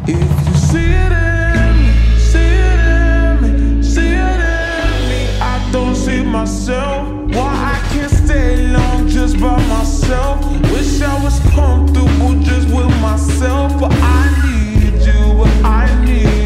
If 0.07 0.49
you 0.49 0.55
see 0.55 0.91
it 1.05 1.13
in 1.13 1.77
me, 1.83 1.93
see 2.19 2.55
it 2.73 2.81
in 2.97 3.41
me, 3.43 3.83
see 3.83 4.13
it 4.29 4.41
in 4.53 4.91
me. 5.11 5.21
I 5.41 5.69
don't 5.71 5.95
see 5.95 6.23
myself. 6.23 7.09
Why 7.35 7.53
I 7.75 7.79
can't 7.93 8.11
stay 8.11 8.69
long 8.69 9.07
just 9.07 9.39
by 9.39 9.59
myself? 9.69 10.41
Wish 10.73 11.03
I 11.03 11.23
was 11.23 11.41
comfortable 11.51 12.41
just 12.41 12.69
with 12.69 12.91
myself, 13.03 13.79
but 13.79 13.93
I 13.93 14.25
need 14.47 15.03
you, 15.05 15.45
I 15.63 16.05
need. 16.07 16.38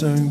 concern 0.00 0.27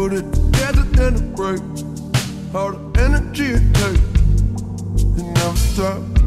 Put 0.00 0.14
it 0.14 0.32
together, 0.32 0.82
then 0.92 1.14
it 1.14 1.36
breaks. 1.36 1.82
All 2.54 2.72
the 2.72 3.00
energy 3.02 3.48
it 3.48 3.74
takes, 3.74 4.00
it 5.18 5.26
never 5.26 5.56
stops. 5.58 6.20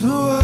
Do 0.00 0.12
I? 0.12 0.41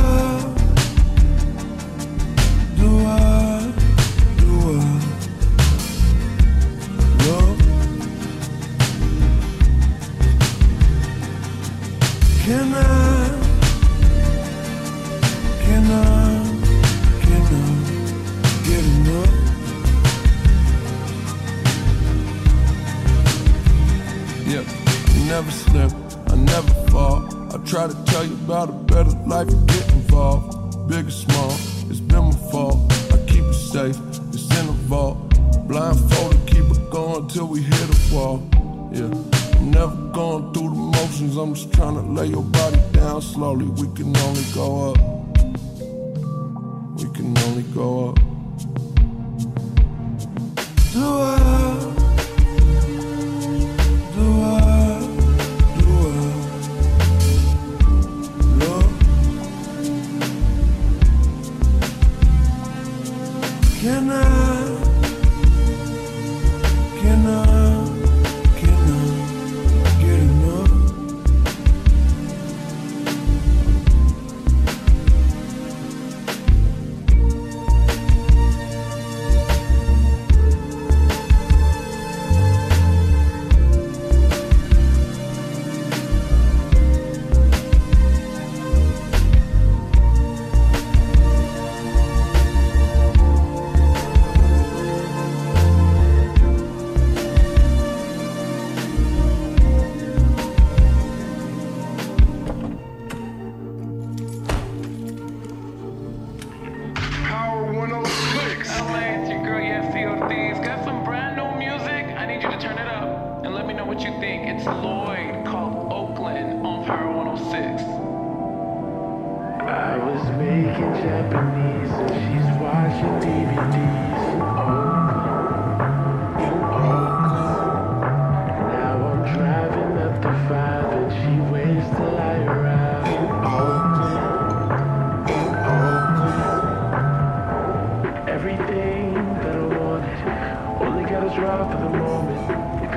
The 141.80 141.90
moment. 141.90 142.46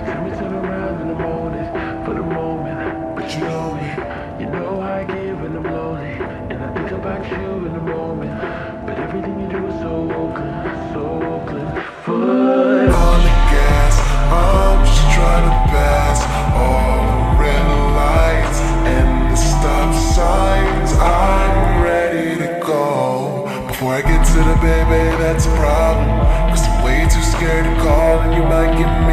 Tell 0.06 0.24
me 0.24 0.32
in 1.02 1.08
the 1.08 1.16
morning, 1.16 2.06
for 2.06 2.14
the 2.14 2.24
moment. 2.24 2.81
Scared 27.42 27.66
to 27.66 27.82
call, 27.82 28.20
and 28.20 28.36
you 28.36 28.44
might 28.44 28.78
me 29.08 29.11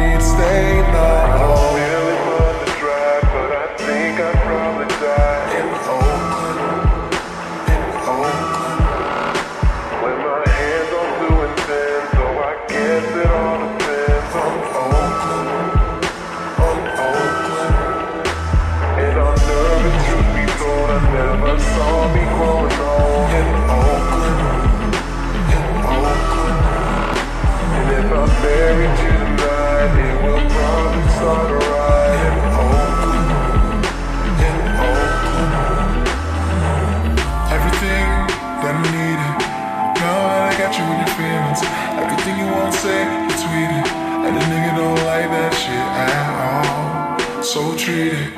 say, 42.79 43.03
you 43.03 43.67
it. 43.75 43.87
And 44.23 44.33
the 44.39 44.45
nigga 44.47 44.71
don't 44.79 45.01
like 45.03 45.27
that 45.35 45.51
shit 45.51 45.87
at 45.99 46.27
all. 46.47 47.43
So 47.43 47.75
treat 47.75 48.15
it. 48.15 48.31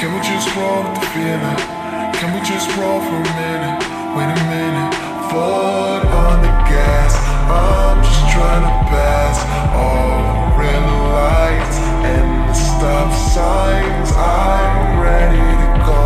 Can 0.00 0.08
we 0.16 0.20
just 0.24 0.48
roll 0.56 0.88
with 0.88 0.96
the 0.96 1.06
feeling? 1.12 1.60
Can 2.16 2.32
we 2.32 2.40
just 2.48 2.64
roll 2.80 3.00
for 3.04 3.20
a 3.20 3.32
minute? 3.36 3.76
Wait 4.16 4.30
a 4.32 4.40
minute. 4.48 4.92
Foot 5.28 6.00
on 6.00 6.36
the 6.40 6.54
gas. 6.64 7.12
I'm 7.52 8.00
just 8.00 8.24
trying 8.32 8.64
to 8.64 8.74
pass 8.88 9.36
all 9.76 10.16
the 10.32 10.64
red 10.64 10.84
lights 11.12 11.78
and 12.08 12.26
the 12.48 12.56
stop 12.56 13.12
signs. 13.12 14.10
I'm 14.16 14.96
ready 14.96 15.44
to 15.60 15.68
go. 15.84 16.00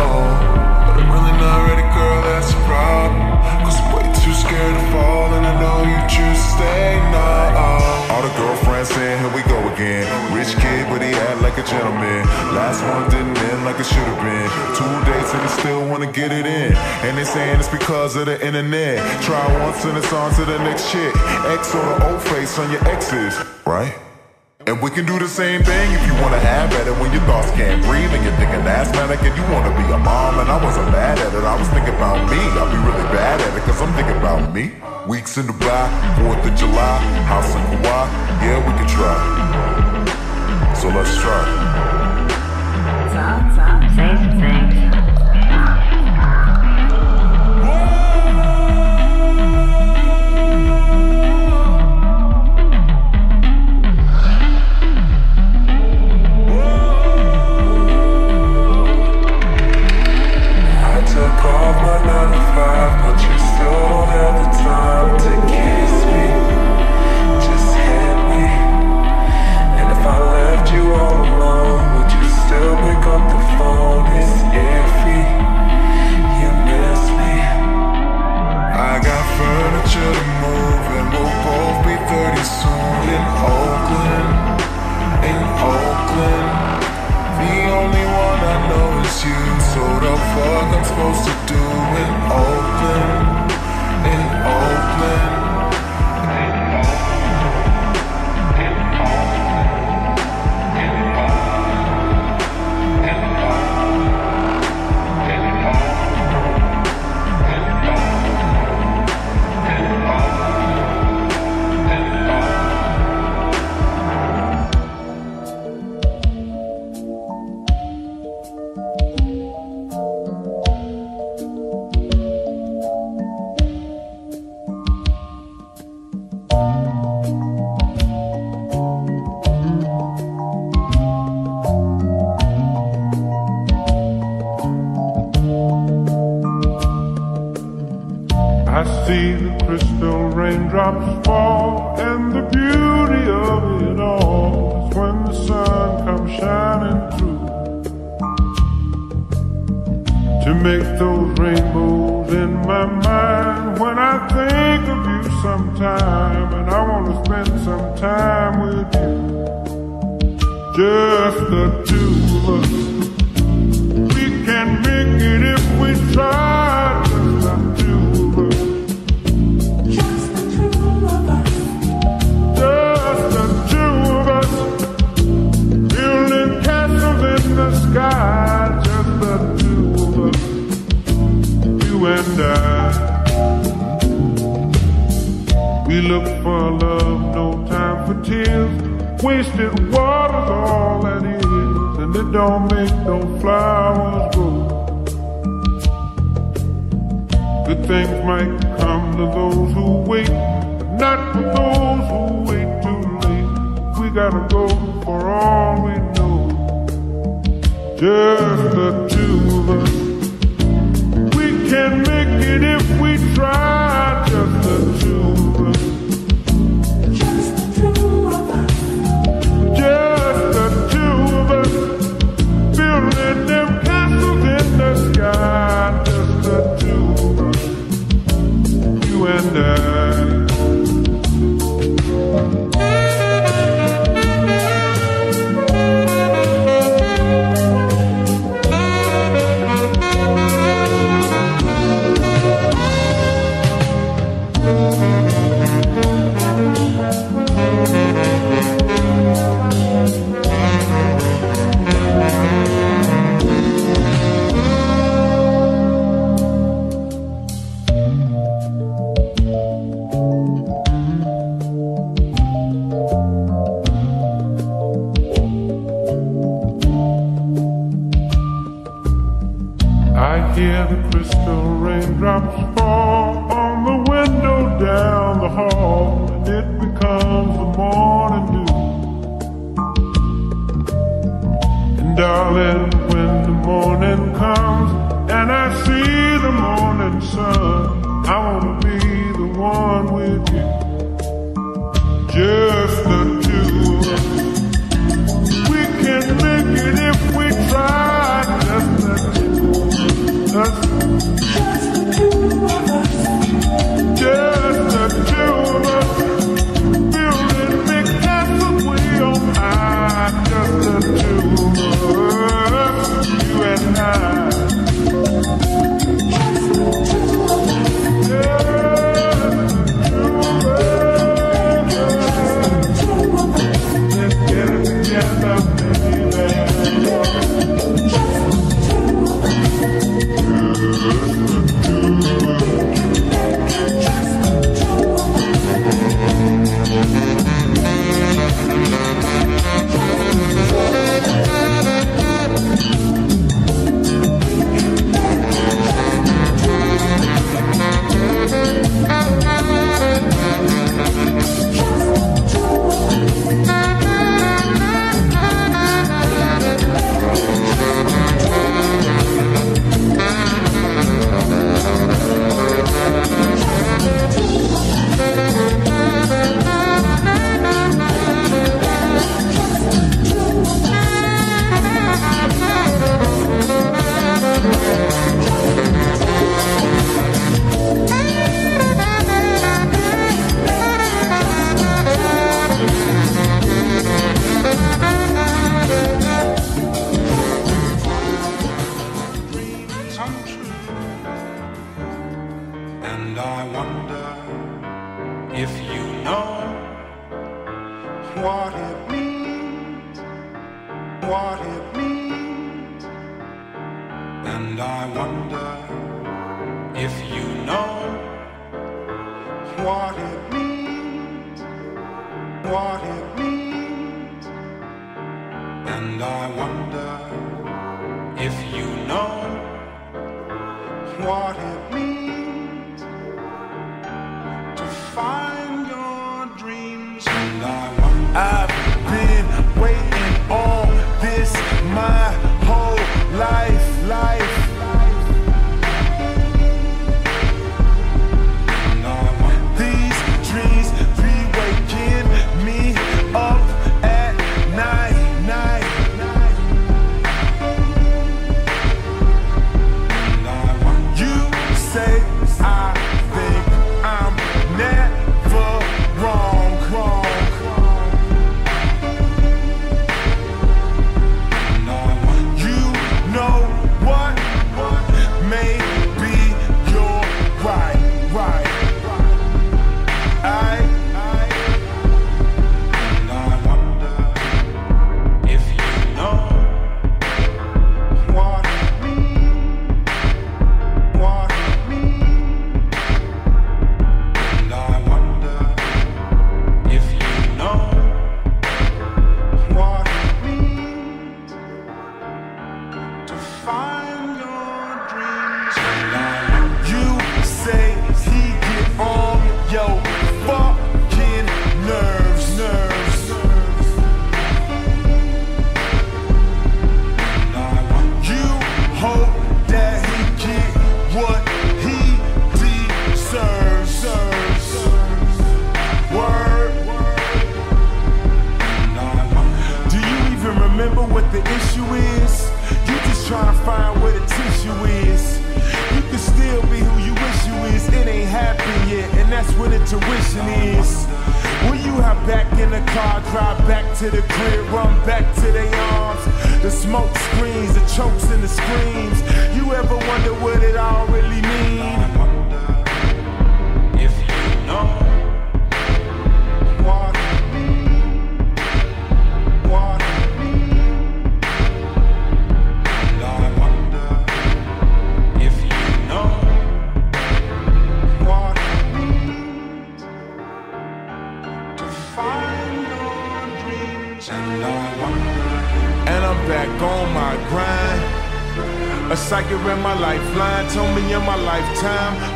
But 0.83 0.99
I'm 0.99 1.07
really 1.15 1.35
not 1.39 1.63
ready, 1.71 1.85
girl, 1.95 2.19
that's 2.27 2.51
a 2.51 2.59
problem. 2.67 3.23
Cause 3.63 3.79
I'm 3.79 3.87
way 3.95 4.07
too 4.19 4.35
scared 4.35 4.75
to 4.75 4.85
fall, 4.91 5.18
know 5.57 5.83
you 5.83 5.99
choose 6.07 6.37
to 6.37 6.49
stay 6.55 6.99
now. 7.11 8.09
All 8.11 8.21
the 8.21 8.33
girlfriends 8.35 8.89
saying, 8.89 9.19
here 9.19 9.33
we 9.33 9.41
go 9.47 9.59
again. 9.73 10.05
Rich 10.35 10.55
kid, 10.59 10.87
but 10.91 11.01
he 11.01 11.13
act 11.13 11.41
like 11.41 11.57
a 11.57 11.63
gentleman. 11.63 12.27
Last 12.51 12.83
one 12.83 13.09
didn't 13.09 13.37
end 13.37 13.63
like 13.63 13.79
it 13.79 13.85
should 13.85 14.07
have 14.11 14.19
been. 14.19 14.49
Two 14.75 14.93
dates 15.07 15.31
and 15.33 15.41
he 15.41 15.49
still 15.59 15.87
wanna 15.87 16.11
get 16.11 16.31
it 16.31 16.45
in. 16.45 16.75
And 17.07 17.17
they 17.17 17.23
saying 17.23 17.59
it's 17.59 17.69
because 17.69 18.15
of 18.15 18.25
the 18.25 18.35
internet. 18.45 18.99
Try 19.23 19.39
once 19.63 19.85
and 19.85 19.97
it's 19.97 20.11
on 20.11 20.33
to 20.35 20.45
the 20.45 20.59
next 20.59 20.91
chick. 20.91 21.15
X 21.47 21.73
or 21.73 21.85
the 21.85 22.11
old 22.11 22.21
face 22.23 22.59
on 22.59 22.69
your 22.71 22.85
exes, 22.87 23.39
right? 23.65 23.95
And 24.67 24.81
we 24.81 24.91
can 24.91 25.05
do 25.05 25.17
the 25.17 25.27
same 25.27 25.63
thing 25.63 25.91
if 25.93 26.05
you 26.05 26.13
wanna 26.21 26.39
have 26.39 26.71
at 26.73 26.85
it 26.85 26.95
when 26.99 27.13
your 27.13 27.23
thoughts 27.23 27.49
can't 27.51 27.81
breathe 27.85 28.11
and 28.11 28.21
you're 28.23 28.35
thinking 28.35 28.61
asthmatic 28.67 29.21
and 29.23 29.35
you 29.37 29.43
wanna 29.53 29.71
be 29.79 29.85
a 29.93 29.97
mom. 29.97 30.37
And 30.39 30.51
I 30.51 30.61
wasn't 30.61 30.91
bad 30.91 31.17
at 31.17 31.33
it, 31.33 31.43
I 31.43 31.55
was 31.57 31.67
thinking 31.69 31.95
about 31.95 32.29
me. 32.29 32.37
I'll 32.59 32.69
be 32.69 32.77
really 32.83 33.07
bad 33.15 33.39
at 33.39 33.55
it 33.55 33.63
cause 33.63 33.81
I'm 33.81 33.93
thinking 33.93 34.17
about 34.17 34.53
me. 34.53 34.88
Weeks 35.07 35.37
in 35.37 35.45
Dubai, 35.47 35.89
4th 36.17 36.45
of 36.45 36.55
July, 36.59 36.99
house 37.25 37.55
in 37.55 37.61
Kauai, 37.71 38.05
yeah, 38.43 38.59
we 38.59 38.71
can 38.77 38.87
try. 38.87 39.15
So 40.75 40.89
let's 40.89 41.15
try. 41.17 41.43
Say 43.95 44.15
some 44.15 44.28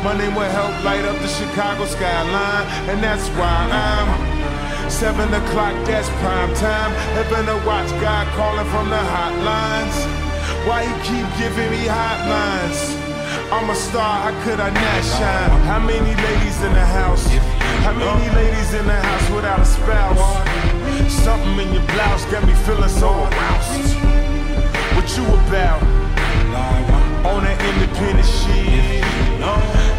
Money 0.04 0.28
will 0.36 0.52
help 0.52 0.84
light 0.84 1.02
up 1.06 1.18
the 1.22 1.28
Chicago 1.28 1.86
skyline, 1.86 2.66
and 2.92 3.02
that's 3.02 3.26
why 3.40 3.56
I'm. 3.72 4.90
Seven 4.90 5.32
o'clock, 5.32 5.72
that's 5.86 6.10
prime 6.20 6.52
time. 6.56 6.92
Heaven 7.16 7.46
to 7.46 7.56
watch 7.66 7.88
God 8.04 8.28
calling 8.36 8.68
from 8.68 8.90
the 8.90 9.00
hotlines. 9.00 9.96
Why 10.68 10.82
you 10.84 10.94
keep 11.08 11.24
giving 11.40 11.70
me 11.70 11.88
hotlines? 11.88 13.00
I'm 13.50 13.70
a 13.70 13.74
star, 13.74 14.30
how 14.30 14.44
could 14.44 14.60
I 14.60 14.68
not 14.68 15.04
shine? 15.16 15.60
How 15.64 15.80
many 15.80 16.14
ladies 16.28 16.60
in 16.60 16.74
the 16.74 16.84
house? 16.84 17.26
How 17.80 17.94
many 17.94 18.28
ladies 18.36 18.74
in 18.74 18.86
the 18.86 19.00
house 19.00 19.30
without 19.30 19.60
a 19.60 19.64
spouse? 19.64 20.20
Something 21.24 21.66
in 21.66 21.72
your 21.72 21.86
blouse 21.96 22.26
got 22.26 22.46
me 22.46 22.52
feeling 22.66 22.90
so 22.90 23.08
aroused. 23.08 23.94
What 24.96 25.08
you 25.16 25.24
about? 25.48 26.03
independent 27.74 28.26
shit. 28.26 29.04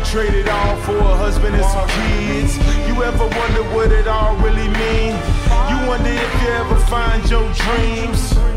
Trade 0.05 0.33
it 0.33 0.49
all 0.49 0.75
for 0.77 0.97
a 0.97 1.15
husband 1.15 1.55
and 1.55 1.65
some 1.65 1.87
kids. 1.89 2.57
You 2.87 3.03
ever 3.03 3.27
wonder 3.27 3.63
what 3.75 3.91
it 3.91 4.07
all 4.07 4.35
really 4.37 4.69
means? 4.69 5.19
You 5.69 5.77
wonder 5.87 6.09
if 6.09 6.41
you 6.41 6.49
ever 6.49 6.79
find 6.87 7.29
your 7.29 7.51
dreams. 7.53 8.54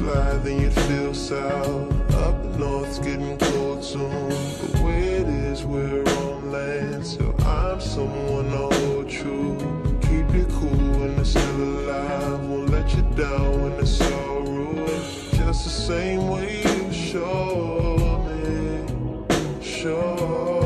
Fly, 0.00 0.36
then 0.38 0.60
you'd 0.62 0.72
feel 0.72 1.14
south. 1.14 2.14
Up 2.14 2.44
north's 2.58 2.98
getting 2.98 3.36
cold 3.38 3.84
soon. 3.84 4.28
The 4.62 4.82
way 4.84 5.02
it 5.20 5.28
is, 5.28 5.64
we're 5.64 6.04
on 6.24 6.50
land, 6.50 7.06
so 7.06 7.34
I'm 7.40 7.80
someone 7.80 8.50
to 8.50 8.76
hold 8.76 9.08
true. 9.08 9.56
Keep 10.02 10.34
you 10.34 10.46
cool 10.58 10.84
when 10.98 11.18
it's 11.18 11.30
still 11.30 11.62
alive. 11.62 12.40
Won't 12.48 12.70
let 12.70 12.88
you 12.96 13.02
down 13.14 13.62
when 13.62 13.72
it's 13.72 14.00
all 14.00 14.42
ruined. 14.42 15.04
Just 15.38 15.64
the 15.64 15.74
same 15.90 16.28
way 16.28 16.62
you 16.62 16.92
show 16.92 18.24
me. 18.26 18.42
Showed 19.62 20.59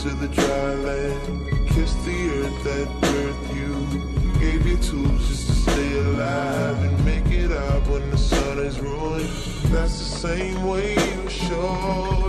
to 0.00 0.08
the 0.08 0.28
dry 0.28 0.74
land. 0.76 1.68
Kiss 1.68 1.92
the 2.06 2.30
earth 2.30 2.64
that 2.64 2.88
birthed 3.02 3.54
you. 3.54 4.40
Gave 4.40 4.66
you 4.66 4.78
tools 4.78 5.28
just 5.28 5.46
to 5.48 5.52
stay 5.52 5.98
alive 5.98 6.82
and 6.84 7.04
make 7.04 7.26
it 7.26 7.52
up 7.52 7.86
when 7.86 8.10
the 8.10 8.16
sun 8.16 8.60
is 8.60 8.80
ruined. 8.80 9.28
That's 9.70 9.98
the 9.98 10.28
same 10.28 10.66
way 10.66 10.94
you 10.94 11.28
showed 11.28 12.19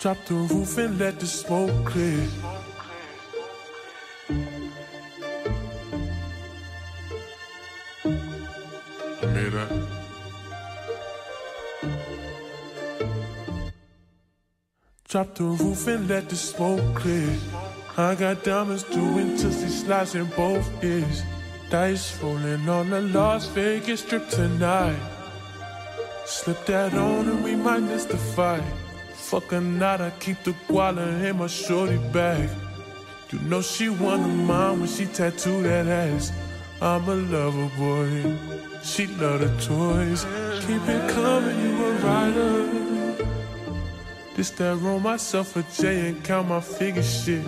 Drop 0.00 0.24
the 0.24 0.32
roof 0.32 0.78
and 0.78 0.98
let 0.98 1.20
the 1.20 1.26
smoke 1.26 1.84
clear. 1.84 2.26
Made 9.34 9.52
that. 9.52 9.70
Drop 15.06 15.34
the 15.34 15.44
roof 15.44 15.86
and 15.86 16.08
let 16.08 16.30
the 16.30 16.36
smoke 16.36 16.94
clear. 16.94 17.36
I 17.98 18.14
got 18.14 18.42
diamonds 18.42 18.84
doing 18.84 19.36
tootsie 19.36 19.68
slides 19.68 20.14
in 20.14 20.24
both 20.34 20.82
ears. 20.82 21.24
Dice 21.68 22.18
rolling 22.22 22.66
on 22.70 22.88
the 22.88 23.02
Las 23.02 23.48
Vegas 23.48 24.00
strip 24.00 24.30
tonight. 24.30 24.98
Slip 26.24 26.64
that 26.64 26.94
on 26.94 27.28
and 27.28 27.44
we 27.44 27.54
might 27.54 27.80
miss 27.80 28.06
the 28.06 28.16
fight. 28.16 28.64
Fuck 29.30 29.52
not, 29.52 30.00
I 30.00 30.10
keep 30.18 30.42
the 30.42 30.50
guala 30.66 31.22
in 31.22 31.38
my 31.38 31.46
shorty 31.46 31.98
bag. 32.12 32.50
You 33.30 33.38
know 33.38 33.62
she 33.62 33.88
one 33.88 34.24
of 34.24 34.34
mine 34.34 34.80
when 34.80 34.88
she 34.88 35.06
tattoo 35.06 35.62
that 35.62 35.86
ass. 35.86 36.32
I'm 36.82 37.08
a 37.08 37.14
lover 37.14 37.70
boy. 37.78 38.36
She 38.82 39.06
love 39.06 39.38
the 39.38 39.50
toys. 39.62 40.26
Keep 40.66 40.82
it 40.88 41.10
coming, 41.12 41.60
you 41.60 41.84
a 41.84 41.92
rider. 42.02 42.66
This 44.34 44.50
that 44.50 44.76
roll 44.78 44.98
myself 44.98 45.54
a 45.54 45.62
J 45.80 46.08
and 46.08 46.24
count 46.24 46.48
my 46.48 46.60
figure 46.60 47.00
shit. 47.00 47.44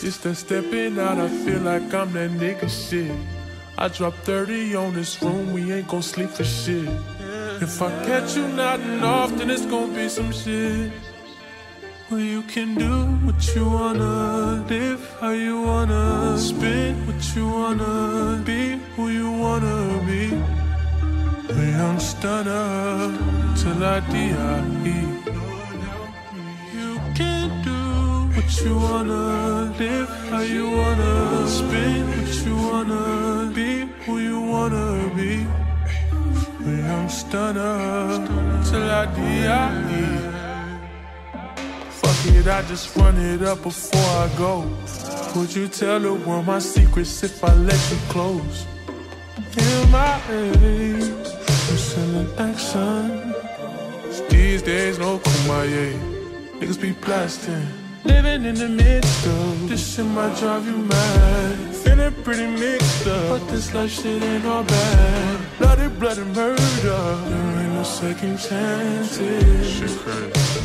This 0.00 0.18
that 0.18 0.36
stepping 0.36 1.00
out, 1.00 1.18
I 1.18 1.26
feel 1.26 1.62
like 1.62 1.92
I'm 1.92 2.12
that 2.12 2.30
nigga 2.30 2.70
shit. 2.70 3.10
I 3.76 3.88
drop 3.88 4.14
30 4.22 4.76
on 4.76 4.94
this 4.94 5.20
room, 5.20 5.52
we 5.52 5.72
ain't 5.72 5.88
gon' 5.88 6.02
sleep 6.02 6.30
for 6.30 6.44
shit. 6.44 6.88
If 7.60 7.82
I 7.82 7.90
catch 8.06 8.36
you 8.36 8.46
nodding 8.46 9.02
off, 9.02 9.36
then 9.36 9.50
it's 9.50 9.66
gon' 9.66 9.92
be 9.92 10.08
some 10.08 10.30
shit. 10.30 10.92
Well, 12.10 12.20
you 12.20 12.40
can 12.40 12.74
do 12.74 13.04
what 13.26 13.54
you 13.54 13.68
wanna, 13.68 14.64
live 14.66 15.16
how 15.20 15.28
you 15.28 15.60
wanna, 15.60 16.38
spin 16.38 17.06
what 17.06 17.36
you 17.36 17.46
wanna, 17.46 18.42
be 18.46 18.78
who 18.96 19.10
you 19.10 19.30
wanna 19.30 20.02
be. 20.06 20.32
A 21.52 21.64
young 21.76 22.00
stunner 22.00 23.12
till 23.58 23.84
I 23.84 24.00
die. 24.00 25.28
You 26.72 26.98
can 27.14 27.62
do 27.62 27.80
what 28.34 28.50
you 28.64 28.74
wanna 28.74 29.74
live, 29.78 30.08
how 30.30 30.40
you 30.40 30.64
wanna 30.70 31.46
spin, 31.46 32.08
what 32.08 32.46
you 32.46 32.56
wanna 32.56 33.52
be, 33.54 33.84
who 34.06 34.18
you 34.18 34.40
wanna 34.40 35.12
be. 35.14 35.46
A 36.64 36.74
young 36.88 37.08
stunner 37.10 38.26
till 38.64 38.90
I 38.90 39.04
die. 39.04 40.37
I 42.58 42.62
just 42.62 42.96
run 42.96 43.16
it 43.18 43.42
up 43.42 43.62
before 43.62 44.00
I 44.00 44.28
go. 44.38 44.66
Would 45.36 45.54
you 45.54 45.68
tell 45.68 46.00
the 46.00 46.14
world 46.14 46.46
my 46.46 46.58
secrets 46.58 47.22
if 47.22 47.44
I 47.44 47.54
let 47.54 47.80
you 47.90 47.98
close? 48.08 48.66
In 49.56 49.90
my 49.90 50.20
age, 50.30 51.28
I'm 51.68 51.76
selling 51.76 52.28
action. 52.38 53.34
These 54.28 54.62
days, 54.62 54.98
no 54.98 55.18
kumbaya. 55.18 55.92
Niggas 56.58 56.80
be 56.80 56.92
blasting. 56.92 57.66
Living 58.04 58.44
in 58.44 58.54
the 58.54 58.68
midst 58.68 59.26
of 59.26 59.68
this 59.68 59.94
shit 59.94 60.06
might 60.06 60.34
drive 60.38 60.66
you 60.66 60.78
mad. 60.78 61.74
Feeling 61.76 62.14
pretty 62.24 62.46
mixed 62.46 63.06
up, 63.06 63.28
but 63.28 63.48
this 63.48 63.72
life 63.74 63.90
shit 63.90 64.22
ain't 64.22 64.46
all 64.46 64.64
bad. 64.64 65.40
Bloody, 65.58 65.88
bloody 65.88 66.24
murder. 66.24 66.56
There 67.28 67.60
ain't 67.60 67.72
no 67.74 67.82
second 67.84 68.38
chances. 68.38 69.70
Shit 69.70 69.98
crazy. 69.98 70.64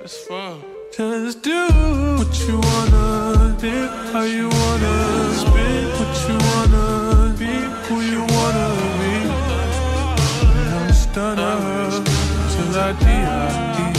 It's 0.00 0.16
fuck. 0.26 0.71
Just 0.94 1.40
do 1.40 1.68
what 2.18 2.38
you 2.46 2.60
wanna, 2.60 3.56
live 3.62 4.12
how 4.12 4.24
you 4.24 4.50
wanna, 4.50 5.32
spin 5.40 5.88
what 5.96 6.14
you 6.28 6.36
wanna, 6.50 7.34
be 7.38 7.52
who 7.86 7.96
you 8.02 8.20
wanna 8.20 8.68
be. 8.98 9.14
I'm 10.76 10.88
a 10.88 10.92
stunner 10.92 11.56
till 12.52 12.76
I 12.76 12.92
die. 13.00 13.92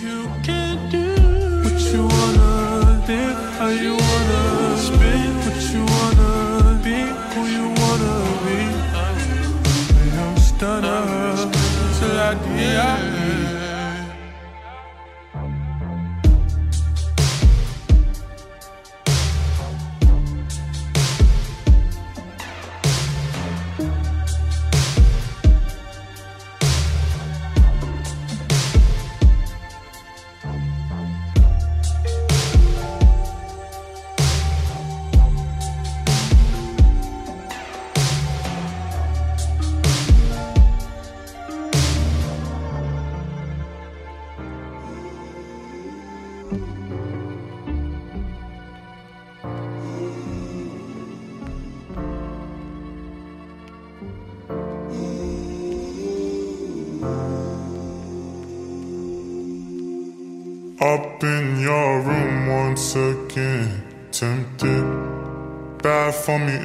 You 0.00 0.18
can 0.42 0.76
do 0.90 1.06
what 1.62 1.78
you 1.92 2.02
wanna, 2.14 3.04
live 3.06 3.38
how 3.58 3.68
you 3.68 3.90
wanna, 3.90 4.07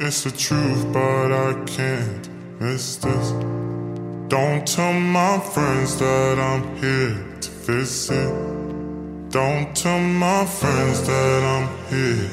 it's 0.06 0.24
the 0.24 0.30
truth, 0.30 0.92
but 0.92 1.32
I 1.32 1.54
can't 1.64 2.28
miss 2.60 2.96
this. 2.96 3.30
Don't 4.28 4.66
tell 4.66 4.92
my 4.92 5.38
friends 5.38 5.96
that 5.98 6.38
I'm 6.38 6.76
here 6.76 7.16
to 7.40 7.50
visit. 7.50 8.28
Don't 9.30 9.74
tell 9.74 9.98
my 9.98 10.44
friends 10.44 11.06
that 11.06 11.42
I'm 11.54 11.68
here. 11.88 12.28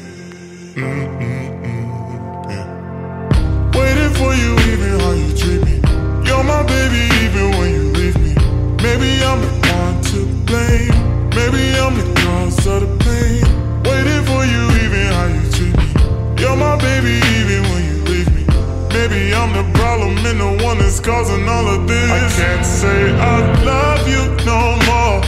Mm-mm-mm, 0.75 2.49
yeah. 2.49 2.67
Waiting 3.77 4.13
for 4.19 4.33
you, 4.33 4.51
even 4.71 4.99
how 4.99 5.11
you 5.11 5.31
treat 5.37 5.63
me. 5.63 5.81
You're 6.27 6.43
my 6.43 6.63
baby, 6.63 7.03
even 7.23 7.51
when 7.57 7.69
you 7.73 7.83
leave 7.93 8.17
me. 8.17 8.33
Maybe 8.83 9.23
I'm 9.23 9.39
the 9.41 9.51
one 9.77 10.01
to 10.11 10.25
blame. 10.45 10.95
Maybe 11.29 11.63
I'm 11.79 11.95
the 11.95 12.07
cause 12.21 12.67
of 12.67 12.81
the 12.81 12.91
pain. 13.05 13.43
Waiting 13.83 14.23
for 14.25 14.43
you, 14.45 14.61
even 14.83 15.05
how 15.15 15.27
you 15.27 15.43
treat 15.51 15.75
me. 15.77 15.87
You're 16.41 16.57
my 16.57 16.75
baby, 16.77 17.30
Maybe 19.01 19.33
I'm 19.33 19.51
the 19.51 19.63
problem 19.79 20.15
and 20.27 20.39
the 20.39 20.63
one 20.63 20.77
that's 20.77 20.99
causing 20.99 21.49
all 21.49 21.67
of 21.67 21.87
this. 21.87 22.11
I 22.11 22.19
can't 22.39 22.63
say 22.63 23.11
I 23.17 23.63
love 23.63 24.07
you 24.07 24.29
no 24.45 24.77
more. 24.85 25.21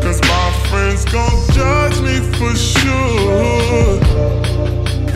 Cause 0.00 0.20
my 0.22 0.52
friends 0.70 1.04
gon' 1.06 1.36
judge 1.50 2.00
me 2.00 2.20
for 2.38 2.54
sure. 2.54 3.98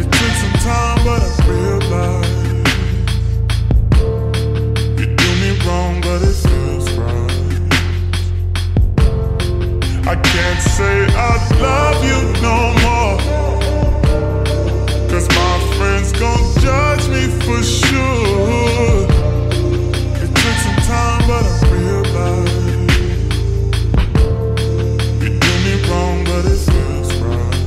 It 0.00 0.10
took 0.16 0.34
some 0.42 0.58
time, 0.66 0.98
but 1.06 1.22
I 1.22 1.30
realized 1.46 2.66
you 4.98 5.06
do 5.14 5.30
me 5.42 5.50
wrong, 5.64 6.00
but 6.00 6.22
it 6.22 6.34
feels 6.34 6.90
right. 6.98 7.30
I 10.08 10.16
can't 10.16 10.60
say 10.60 11.06
I 11.14 11.38
love 11.62 12.02
you 12.02 12.18
no 12.42 12.56
more. 12.82 13.63
Cause 15.14 15.28
my 15.28 15.58
friends 15.76 16.10
gon' 16.10 16.44
judge 16.60 17.08
me 17.08 17.28
for 17.44 17.62
sure. 17.62 19.06
It 20.20 20.30
took 20.34 20.56
some 20.66 20.80
time, 20.90 21.22
but 21.28 21.44
I 21.46 21.54
realized 21.70 22.90
you 25.22 25.30
do 25.38 25.52
me 25.66 25.74
wrong, 25.88 26.18
but 26.24 26.44
it 26.46 26.58
feels 26.68 27.12
right. 27.28 27.62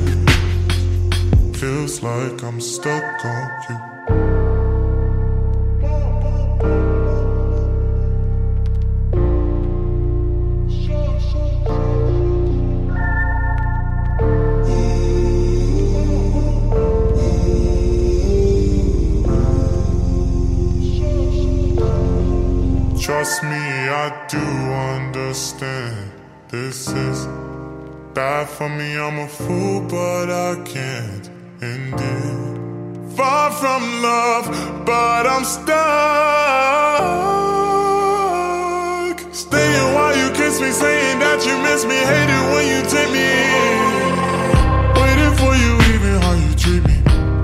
Feels 1.55 2.03
like 2.03 2.43
I'm 2.43 2.59
stuck 2.59 3.23
on 3.23 3.49
you. 3.69 3.86
For 28.57 28.69
me, 28.69 28.97
I'm 28.97 29.19
a 29.19 29.27
fool, 29.27 29.81
but 29.81 30.31
I 30.31 30.55
can't 30.65 31.29
end 31.61 31.93
it. 31.93 33.15
Far 33.15 33.51
from 33.51 34.01
love, 34.01 34.47
but 34.83 35.27
I'm 35.27 35.43
stuck. 35.43 35.77
Staying 39.31 39.93
while 39.93 40.17
you 40.17 40.31
kiss 40.33 40.59
me, 40.59 40.71
saying 40.71 41.19
that 41.19 41.45
you 41.45 41.55
miss 41.61 41.85
me. 41.85 41.97
Hate 42.11 42.31
it 42.37 42.45
when 42.51 42.65
you 42.73 42.81
take 42.89 43.11
me 43.13 43.29
in. 43.29 43.77
Waiting 45.01 45.35
for 45.37 45.53
you, 45.53 45.77
even 45.93 46.19
how 46.25 46.33
you 46.33 46.51
treat 46.55 46.83
me. 46.89 46.97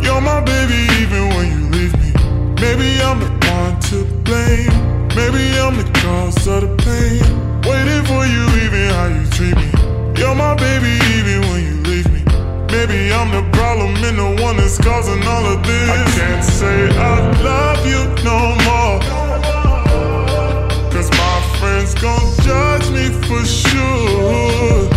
You're 0.03 0.19
my 0.19 0.41
baby, 0.41 0.87
even 0.97 1.29
when 1.35 1.45
you 1.53 1.61
leave 1.77 1.93
me. 2.01 2.09
Maybe 2.57 2.89
I'm 3.03 3.19
the 3.19 3.29
one 3.53 3.77
to 3.89 3.97
blame. 4.25 4.73
Maybe 5.13 5.43
I'm 5.61 5.77
the 5.77 5.85
cause 6.01 6.47
of 6.47 6.61
the 6.65 6.73
pain. 6.81 7.21
Waiting 7.69 8.03
for 8.09 8.25
you, 8.25 8.43
even 8.65 8.89
how 8.97 9.07
you 9.13 9.25
treat 9.29 9.55
me. 9.55 9.69
You're 10.17 10.35
my 10.35 10.55
baby, 10.55 11.02
Maybe 12.73 13.13
I'm 13.13 13.29
the 13.29 13.43
problem 13.51 13.93
and 14.03 14.17
the 14.17 14.41
one 14.41 14.57
that's 14.57 14.79
causing 14.79 15.21
all 15.27 15.45
of 15.45 15.61
this. 15.63 15.89
I 15.89 16.03
can't 16.17 16.43
say 16.43 16.89
I 16.97 17.19
love 17.43 17.85
you 17.85 18.01
no 18.25 18.39
more. 18.65 18.99
Cause 20.91 21.09
my 21.11 21.37
friends 21.59 21.93
gon' 21.93 22.33
judge 22.41 22.89
me 22.89 23.09
for 23.27 23.45
sure. 23.45 24.89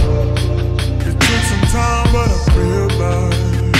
It 1.08 1.14
took 1.20 1.42
some 1.52 1.66
time, 1.76 2.06
but 2.14 2.30
I 2.32 2.38
realized 2.56 3.76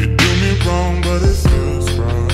you 0.00 0.06
do 0.16 0.28
me 0.42 0.52
wrong, 0.64 0.94
but 1.02 1.20
it 1.20 1.36
feels 1.48 1.88
right. 2.00 2.32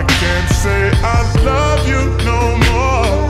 I 0.00 0.02
can't 0.20 0.50
say 0.62 0.80
I 1.02 1.18
love 1.48 1.88
you 1.88 2.02
no 2.26 2.40
more. 2.66 3.21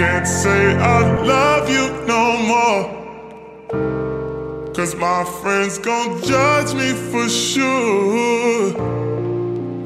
Can't 0.00 0.26
say 0.26 0.76
I 0.76 1.00
love 1.24 1.68
you 1.68 1.86
no 2.06 2.24
more. 2.52 2.84
Cause 4.72 4.94
my 4.94 5.24
friends 5.42 5.76
gon' 5.78 6.22
judge 6.22 6.72
me 6.74 6.92
for 7.10 7.28
sure. 7.28 8.68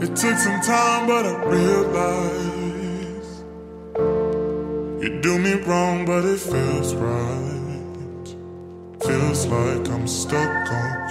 It 0.00 0.14
took 0.14 0.36
some 0.46 0.60
time, 0.60 1.08
but 1.08 1.26
I 1.26 1.34
realized 1.44 2.43
you 5.04 5.20
do 5.20 5.38
me 5.38 5.52
wrong, 5.52 6.06
but 6.06 6.24
it 6.24 6.40
feels 6.40 6.94
right. 6.94 8.26
Feels 9.02 9.46
like 9.46 9.86
I'm 9.90 10.08
stuck 10.08 10.72
on. 10.72 11.03